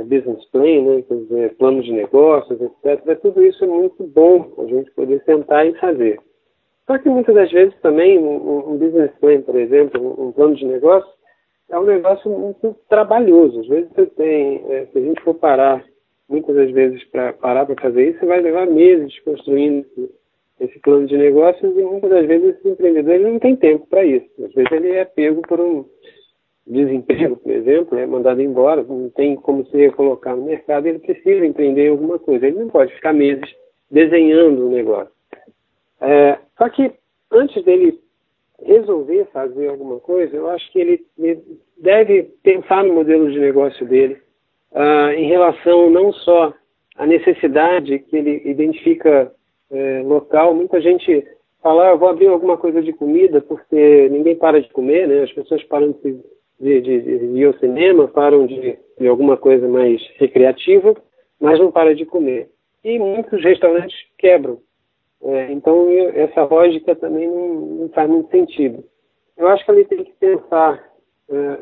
é 0.00 0.04
business 0.04 0.44
plan, 0.46 0.82
né, 0.82 1.02
quer 1.02 1.14
dizer, 1.14 1.56
planos 1.56 1.84
de 1.84 1.92
negócios, 1.92 2.60
etc. 2.60 3.20
Tudo 3.20 3.44
isso 3.44 3.64
é 3.64 3.68
muito 3.68 4.04
bom 4.04 4.52
a 4.58 4.64
gente 4.64 4.90
poder 4.92 5.22
sentar 5.24 5.66
e 5.66 5.74
fazer. 5.74 6.18
Só 6.86 6.98
que 6.98 7.08
muitas 7.08 7.34
das 7.34 7.52
vezes 7.52 7.74
também 7.82 8.18
um, 8.18 8.72
um 8.72 8.76
business 8.76 9.12
plan, 9.20 9.42
por 9.42 9.56
exemplo, 9.56 10.16
um, 10.20 10.32
plano 10.32 10.56
de 10.56 10.64
negócio, 10.64 11.08
é 11.68 11.78
um 11.78 11.84
negócio 11.84 12.28
muito 12.28 12.74
trabalhoso. 12.88 13.60
Às 13.60 13.68
vezes 13.68 13.90
você 13.94 14.06
tem, 14.06 14.64
é, 14.68 14.86
se 14.86 14.98
a 14.98 15.00
gente 15.00 15.20
for 15.22 15.34
parar, 15.34 15.84
muitas 16.28 16.56
das 16.56 16.70
vezes 16.72 17.04
para 17.04 17.32
parar 17.34 17.66
para 17.66 17.80
fazer 17.80 18.10
isso, 18.10 18.18
você 18.18 18.26
vai 18.26 18.40
levar 18.40 18.66
meses 18.66 19.16
construindo 19.20 19.86
esse, 20.60 20.78
plano 20.80 21.06
de 21.06 21.16
negócios 21.16 21.76
e 21.76 21.82
muitas 21.82 22.10
das 22.10 22.26
vezes 22.26 22.56
esse 22.56 22.68
empreendedor 22.68 23.14
ele 23.14 23.30
não 23.30 23.38
tem 23.38 23.56
tempo 23.56 23.86
para 23.86 24.04
isso. 24.04 24.28
Às 24.44 24.52
vezes 24.52 24.72
ele 24.72 24.90
é 24.90 25.04
pego 25.04 25.42
por 25.42 25.60
um 25.60 25.84
desemprego, 26.66 27.36
por 27.36 27.50
exemplo, 27.50 27.98
é 27.98 28.06
mandado 28.06 28.40
embora, 28.40 28.82
não 28.82 29.10
tem 29.10 29.34
como 29.36 29.66
se 29.66 29.76
recolocar 29.76 30.36
no 30.36 30.44
mercado, 30.44 30.86
ele 30.86 30.98
precisa 30.98 31.44
empreender 31.44 31.88
alguma 31.88 32.18
coisa. 32.18 32.46
Ele 32.46 32.60
não 32.60 32.68
pode 32.68 32.94
ficar 32.94 33.12
meses 33.12 33.48
desenhando 33.90 34.66
o 34.66 34.70
negócio. 34.70 35.12
É, 36.00 36.38
só 36.56 36.68
que 36.68 36.92
antes 37.32 37.62
dele 37.64 37.98
resolver 38.62 39.26
fazer 39.32 39.68
alguma 39.68 39.98
coisa, 40.00 40.36
eu 40.36 40.48
acho 40.50 40.70
que 40.72 40.78
ele, 40.78 41.06
ele 41.18 41.42
deve 41.78 42.24
pensar 42.42 42.84
no 42.84 42.94
modelo 42.94 43.30
de 43.30 43.38
negócio 43.38 43.86
dele 43.86 44.20
uh, 44.72 45.10
em 45.12 45.28
relação 45.28 45.90
não 45.90 46.12
só 46.12 46.52
à 46.96 47.06
necessidade 47.06 47.98
que 48.00 48.16
ele 48.16 48.42
identifica 48.44 49.32
uh, 49.70 50.08
local. 50.08 50.54
Muita 50.54 50.80
gente 50.80 51.26
fala, 51.62 51.90
ah, 51.90 51.94
vou 51.94 52.08
abrir 52.08 52.28
alguma 52.28 52.56
coisa 52.56 52.82
de 52.82 52.92
comida 52.92 53.40
porque 53.40 54.08
ninguém 54.08 54.36
para 54.36 54.60
de 54.60 54.68
comer, 54.70 55.06
né? 55.08 55.22
As 55.22 55.32
pessoas 55.32 55.62
param 55.64 55.92
de, 56.02 56.20
de, 56.60 56.80
de, 56.80 57.00
de 57.00 57.38
ir 57.38 57.44
ao 57.44 57.54
cinema, 57.54 58.08
param 58.08 58.46
de, 58.46 58.78
de 58.98 59.06
alguma 59.08 59.36
coisa 59.36 59.68
mais 59.68 60.00
recreativa, 60.16 60.94
mas 61.40 61.58
não 61.58 61.70
para 61.70 61.94
de 61.94 62.04
comer. 62.04 62.48
E 62.82 62.98
muitos 62.98 63.42
restaurantes 63.42 63.96
quebram 64.18 64.58
é, 65.22 65.52
então, 65.52 65.86
essa 66.14 66.44
lógica 66.44 66.96
também 66.96 67.28
não, 67.28 67.60
não, 67.60 67.88
faz 67.90 68.08
muito 68.08 68.30
sentido. 68.30 68.82
Eu 69.36 69.48
acho 69.48 69.64
que 69.64 69.70
ele 69.70 69.84
tem 69.84 70.04
que 70.04 70.12
pensar 70.12 70.82
é, 71.28 71.58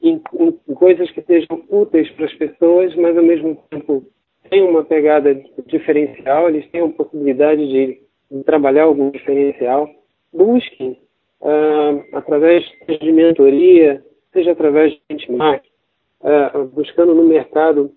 em, 0.00 0.20
em, 0.38 0.74
coisas 0.74 1.10
que 1.10 1.20
sejam 1.22 1.62
úteis 1.68 2.10
para 2.12 2.26
as 2.26 2.34
pessoas, 2.34 2.94
mas 2.96 3.16
ao 3.16 3.22
mesmo 3.22 3.56
tempo 3.70 4.04
tem 4.50 4.62
uma 4.62 4.84
pegada 4.84 5.34
diferencial, 5.66 6.48
eles 6.48 6.68
têm 6.70 6.82
a 6.82 6.88
possibilidade 6.88 7.66
de, 7.66 8.00
de 8.30 8.44
trabalhar 8.44 8.84
algum 8.84 9.10
diferencial. 9.10 9.88
Busquem, 10.32 10.98
uh, 11.40 12.04
através 12.12 12.64
de 12.86 13.12
mentoria, 13.12 14.02
seja 14.32 14.52
através 14.52 14.92
de 14.92 15.00
benchmark, 15.08 15.64
uh, 16.20 16.64
buscando 16.66 17.14
no 17.14 17.24
mercado, 17.24 17.92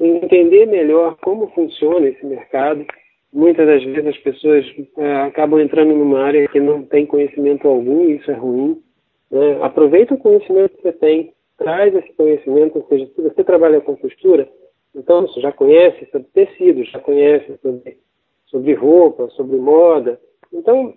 entender 0.00 0.66
melhor 0.66 1.16
como 1.22 1.50
funciona 1.50 2.08
esse 2.08 2.24
mercado, 2.26 2.84
muitas 3.32 3.66
das 3.66 3.84
vezes 3.84 4.06
as 4.06 4.18
pessoas 4.18 4.66
é, 4.96 5.16
acabam 5.22 5.60
entrando 5.60 5.94
numa 5.94 6.20
área 6.20 6.48
que 6.48 6.58
não 6.58 6.82
tem 6.82 7.06
conhecimento 7.06 7.68
algum, 7.68 8.08
e 8.08 8.16
isso 8.16 8.30
é 8.30 8.34
ruim. 8.34 8.82
Né? 9.30 9.58
Aproveita 9.62 10.14
o 10.14 10.18
conhecimento 10.18 10.76
que 10.76 10.82
você 10.82 10.92
tem, 10.92 11.32
traz 11.56 11.94
esse 11.94 12.12
conhecimento, 12.14 12.78
ou 12.78 12.86
seja, 12.88 13.06
se 13.14 13.22
você 13.22 13.44
trabalha 13.44 13.80
com 13.80 13.96
costura, 13.96 14.48
então 14.94 15.22
você 15.22 15.40
já 15.40 15.52
conhece 15.52 16.06
sobre 16.10 16.28
tecido, 16.32 16.84
já 16.84 16.98
conhece 16.98 17.58
sobre, 17.62 17.98
sobre 18.46 18.74
roupa, 18.74 19.28
sobre 19.30 19.56
moda. 19.56 20.20
Então, 20.52 20.94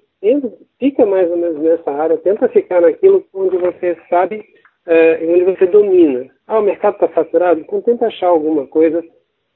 fica 0.79 1.05
mais 1.05 1.29
ou 1.29 1.37
menos 1.37 1.61
nessa 1.61 1.91
área, 1.91 2.17
tenta 2.17 2.47
ficar 2.49 2.81
naquilo 2.81 3.25
onde 3.33 3.57
você 3.57 3.97
sabe, 4.09 4.43
é, 4.85 5.19
onde 5.27 5.43
você 5.43 5.65
domina. 5.67 6.29
Ah, 6.47 6.59
o 6.59 6.63
mercado 6.63 6.95
está 6.95 7.09
saturado? 7.09 7.61
Então 7.61 7.81
tenta 7.81 8.07
achar 8.07 8.27
alguma 8.27 8.67
coisa 8.67 9.03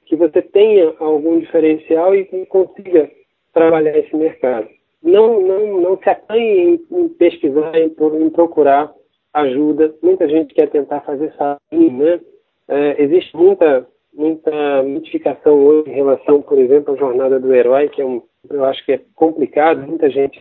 que 0.06 0.16
você 0.16 0.40
tenha 0.40 0.94
algum 0.98 1.38
diferencial 1.38 2.14
e 2.14 2.24
que 2.24 2.46
consiga 2.46 3.10
trabalhar 3.52 3.96
esse 3.98 4.16
mercado. 4.16 4.68
Não, 5.02 5.40
não, 5.40 5.80
não 5.80 5.98
se 5.98 6.08
acanhe 6.08 6.80
em, 6.90 6.98
em 6.98 7.08
pesquisar, 7.08 7.76
em, 7.76 7.94
em, 8.22 8.30
procurar 8.30 8.92
ajuda. 9.32 9.94
Muita 10.02 10.28
gente 10.28 10.54
quer 10.54 10.68
tentar 10.70 11.00
fazer 11.02 11.32
sozinho, 11.32 11.92
né? 11.98 12.20
É, 12.68 13.02
existe 13.02 13.36
muita, 13.36 13.86
muita 14.12 14.82
mitificação 14.82 15.64
hoje 15.64 15.90
em 15.90 15.94
relação, 15.94 16.42
por 16.42 16.58
exemplo, 16.58 16.94
à 16.94 16.96
jornada 16.96 17.38
do 17.38 17.54
herói, 17.54 17.88
que 17.88 18.02
é 18.02 18.04
um, 18.04 18.22
eu 18.50 18.64
acho 18.64 18.84
que 18.84 18.92
é 18.92 19.00
complicado. 19.14 19.86
Muita 19.86 20.10
gente 20.10 20.40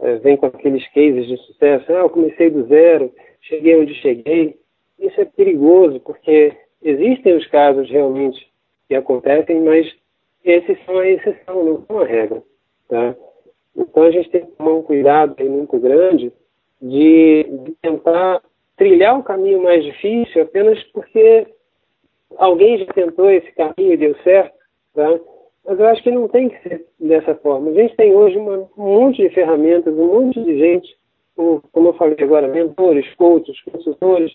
é, 0.00 0.16
vem 0.16 0.36
com 0.36 0.46
aqueles 0.46 0.86
cases 0.92 1.26
de 1.26 1.36
sucesso. 1.38 1.92
Ah, 1.92 2.00
eu 2.00 2.10
comecei 2.10 2.50
do 2.50 2.66
zero, 2.66 3.12
cheguei 3.42 3.76
onde 3.76 3.94
cheguei. 3.96 4.56
Isso 4.98 5.20
é 5.20 5.24
perigoso, 5.24 6.00
porque 6.00 6.52
existem 6.82 7.36
os 7.36 7.46
casos 7.46 7.88
realmente 7.90 8.48
que 8.88 8.94
acontecem, 8.94 9.60
mas 9.60 9.86
esses 10.44 10.78
são 10.84 10.98
a 10.98 11.08
exceção, 11.08 11.64
não 11.64 11.84
são 11.86 12.00
a 12.00 12.04
regra. 12.04 12.42
Tá? 12.88 13.14
Então 13.76 14.02
a 14.02 14.10
gente 14.10 14.30
tem 14.30 14.40
que 14.42 14.52
tomar 14.52 14.72
um 14.72 14.82
cuidado 14.82 15.36
muito 15.44 15.78
grande 15.78 16.32
de, 16.80 17.46
de 17.64 17.72
tentar 17.82 18.42
trilhar 18.76 19.18
o 19.18 19.22
caminho 19.22 19.62
mais 19.62 19.84
difícil 19.84 20.42
apenas 20.42 20.82
porque 20.84 21.46
alguém 22.40 22.78
já 22.78 22.86
tentou 22.86 23.30
esse 23.30 23.50
caminho 23.52 23.92
e 23.92 23.96
deu 23.96 24.14
certo. 24.24 24.54
Tá? 24.94 25.20
Mas 25.66 25.78
eu 25.78 25.86
acho 25.86 26.02
que 26.02 26.10
não 26.10 26.26
tem 26.28 26.48
que 26.48 26.68
ser 26.68 26.86
dessa 26.98 27.34
forma. 27.36 27.70
A 27.70 27.74
gente 27.74 27.94
tem 27.96 28.14
hoje 28.14 28.36
uma, 28.36 28.68
um 28.76 28.84
monte 29.00 29.22
de 29.22 29.30
ferramentas, 29.30 29.94
um 29.94 30.06
monte 30.06 30.42
de 30.42 30.58
gente, 30.58 30.96
como, 31.36 31.62
como 31.70 31.88
eu 31.88 31.94
falei 31.94 32.16
agora, 32.20 32.48
mentores, 32.48 33.06
coaches, 33.14 33.60
consultores. 33.62 34.32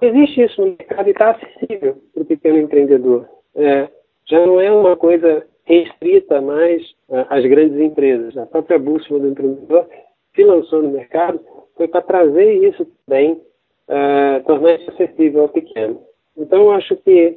Existe 0.00 0.42
isso 0.42 0.60
no 0.60 0.68
mercado 0.68 1.08
e 1.08 1.10
está 1.10 1.30
acessível 1.30 1.96
para 2.14 2.22
o 2.22 2.26
pequeno 2.26 2.58
empreendedor 2.58 3.26
é, 3.58 3.88
já 4.26 4.46
não 4.46 4.60
é 4.60 4.70
uma 4.70 4.96
coisa 4.96 5.44
restrita 5.64 6.40
mais 6.40 6.82
às 7.28 7.44
grandes 7.44 7.78
empresas. 7.78 8.36
A 8.36 8.46
própria 8.46 8.78
bússola 8.78 9.20
do 9.20 9.28
empreendedor 9.28 9.86
se 10.34 10.44
lançou 10.44 10.82
no 10.82 10.90
mercado 10.90 11.40
foi 11.76 11.88
para 11.88 12.02
trazer 12.02 12.54
isso 12.68 12.86
também, 13.06 13.32
uh, 13.32 14.44
tornar 14.46 14.74
isso 14.76 14.90
acessível 14.90 15.42
ao 15.42 15.48
pequeno. 15.48 16.00
Então, 16.38 16.70
acho 16.70 16.94
que 16.96 17.36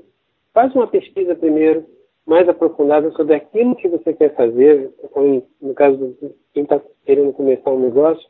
faz 0.53 0.73
uma 0.75 0.85
pesquisa 0.85 1.35
primeiro, 1.35 1.85
mais 2.25 2.47
aprofundada 2.47 3.09
sobre 3.11 3.33
aquilo 3.35 3.75
que 3.75 3.87
você 3.87 4.13
quer 4.13 4.35
fazer, 4.35 4.91
então, 5.03 5.43
no 5.59 5.73
caso 5.73 6.15
de 6.21 6.29
quem 6.53 6.63
está 6.63 6.79
querendo 7.03 7.33
começar 7.33 7.71
um 7.71 7.79
negócio, 7.79 8.29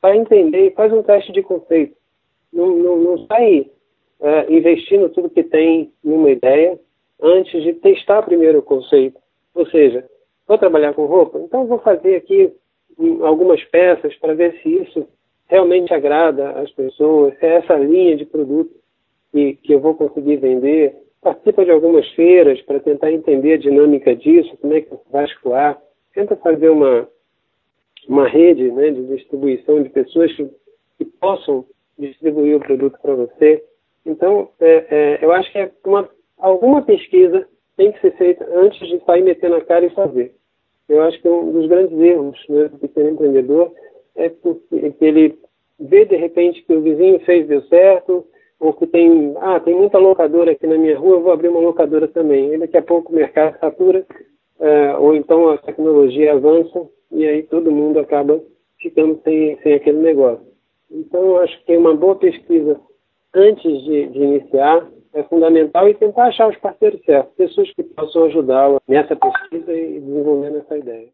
para 0.00 0.16
entender 0.16 0.68
e 0.68 0.74
faz 0.74 0.92
um 0.92 1.02
teste 1.02 1.32
de 1.32 1.42
conceito. 1.42 1.96
não, 2.52 2.76
não, 2.76 2.96
não 2.96 3.26
sai 3.26 3.70
uh, 4.20 4.52
investindo 4.52 5.08
tudo 5.08 5.30
que 5.30 5.42
tem 5.42 5.92
numa 6.02 6.30
ideia 6.30 6.78
antes 7.20 7.62
de 7.62 7.72
testar 7.74 8.22
primeiro 8.22 8.60
o 8.60 8.62
conceito. 8.62 9.20
Ou 9.54 9.66
seja, 9.66 10.08
vou 10.46 10.58
trabalhar 10.58 10.94
com 10.94 11.06
roupa, 11.06 11.38
então 11.40 11.66
vou 11.66 11.78
fazer 11.78 12.16
aqui 12.16 12.52
algumas 13.22 13.62
peças 13.64 14.14
para 14.16 14.34
ver 14.34 14.60
se 14.62 14.68
isso 14.68 15.08
realmente 15.46 15.92
agrada 15.92 16.50
as 16.52 16.70
pessoas, 16.70 17.36
se 17.38 17.46
é 17.46 17.56
essa 17.56 17.74
linha 17.74 18.16
de 18.16 18.24
produto 18.24 18.81
que, 19.32 19.54
que 19.56 19.72
eu 19.72 19.80
vou 19.80 19.94
conseguir 19.94 20.36
vender. 20.36 20.94
Participa 21.20 21.64
de 21.64 21.70
algumas 21.70 22.08
feiras 22.10 22.60
para 22.62 22.80
tentar 22.80 23.10
entender 23.10 23.54
a 23.54 23.58
dinâmica 23.58 24.14
disso, 24.14 24.56
como 24.60 24.74
é 24.74 24.80
que 24.80 24.94
vai 25.10 25.24
escoar. 25.24 25.80
Tenta 26.14 26.36
fazer 26.36 26.68
uma, 26.68 27.08
uma 28.08 28.28
rede 28.28 28.70
né, 28.70 28.90
de 28.90 29.06
distribuição 29.06 29.82
de 29.82 29.88
pessoas 29.88 30.32
que, 30.34 30.48
que 30.98 31.04
possam 31.04 31.64
distribuir 31.98 32.56
o 32.56 32.60
produto 32.60 32.98
para 33.00 33.14
você. 33.14 33.64
Então, 34.04 34.48
é, 34.60 34.86
é, 34.90 35.24
eu 35.24 35.32
acho 35.32 35.50
que 35.52 35.58
é 35.58 35.70
uma, 35.86 36.08
alguma 36.38 36.82
pesquisa 36.82 37.46
tem 37.76 37.92
que 37.92 38.00
ser 38.00 38.16
feita 38.16 38.46
antes 38.52 38.86
de 38.88 39.02
sair 39.04 39.22
metendo 39.22 39.54
a 39.56 39.64
cara 39.64 39.86
e 39.86 39.90
fazer. 39.90 40.34
Eu 40.88 41.02
acho 41.02 41.20
que 41.22 41.28
um 41.28 41.52
dos 41.52 41.66
grandes 41.68 41.98
erros 41.98 42.38
né, 42.48 42.68
do 42.68 42.78
pequeno 42.78 43.10
empreendedor 43.10 43.72
é 44.14 44.28
porque 44.28 44.92
ele 45.00 45.38
vê 45.78 46.04
de 46.04 46.16
repente 46.16 46.62
que 46.62 46.72
o 46.74 46.82
vizinho 46.82 47.18
fez 47.20 47.46
deu 47.46 47.62
certo, 47.62 48.26
ou 48.62 48.72
que 48.72 48.86
tem, 48.86 49.34
ah, 49.40 49.58
tem 49.58 49.74
muita 49.74 49.98
locadora 49.98 50.52
aqui 50.52 50.68
na 50.68 50.78
minha 50.78 50.96
rua, 50.96 51.18
vou 51.18 51.32
abrir 51.32 51.48
uma 51.48 51.58
locadora 51.58 52.06
também. 52.06 52.54
E 52.54 52.58
daqui 52.58 52.76
a 52.76 52.82
pouco 52.82 53.10
o 53.10 53.14
mercado 53.14 53.58
satura, 53.58 54.06
é, 54.60 54.96
ou 54.96 55.16
então 55.16 55.48
a 55.48 55.58
tecnologia 55.58 56.32
avança 56.32 56.88
e 57.10 57.26
aí 57.26 57.42
todo 57.42 57.72
mundo 57.72 57.98
acaba 57.98 58.40
ficando 58.80 59.20
sem, 59.24 59.58
sem 59.62 59.74
aquele 59.74 59.98
negócio. 59.98 60.46
Então, 60.88 61.38
acho 61.38 61.64
que 61.64 61.76
uma 61.76 61.96
boa 61.96 62.14
pesquisa 62.14 62.78
antes 63.34 63.82
de, 63.82 64.06
de 64.06 64.18
iniciar 64.20 64.86
é 65.12 65.24
fundamental 65.24 65.88
e 65.88 65.94
tentar 65.94 66.26
achar 66.26 66.48
os 66.48 66.56
parceiros 66.58 67.04
certos, 67.04 67.34
pessoas 67.34 67.74
que 67.74 67.82
possam 67.82 68.26
ajudá-lo 68.26 68.80
nessa 68.86 69.16
pesquisa 69.16 69.72
e 69.72 69.98
desenvolvendo 69.98 70.58
essa 70.58 70.78
ideia. 70.78 71.08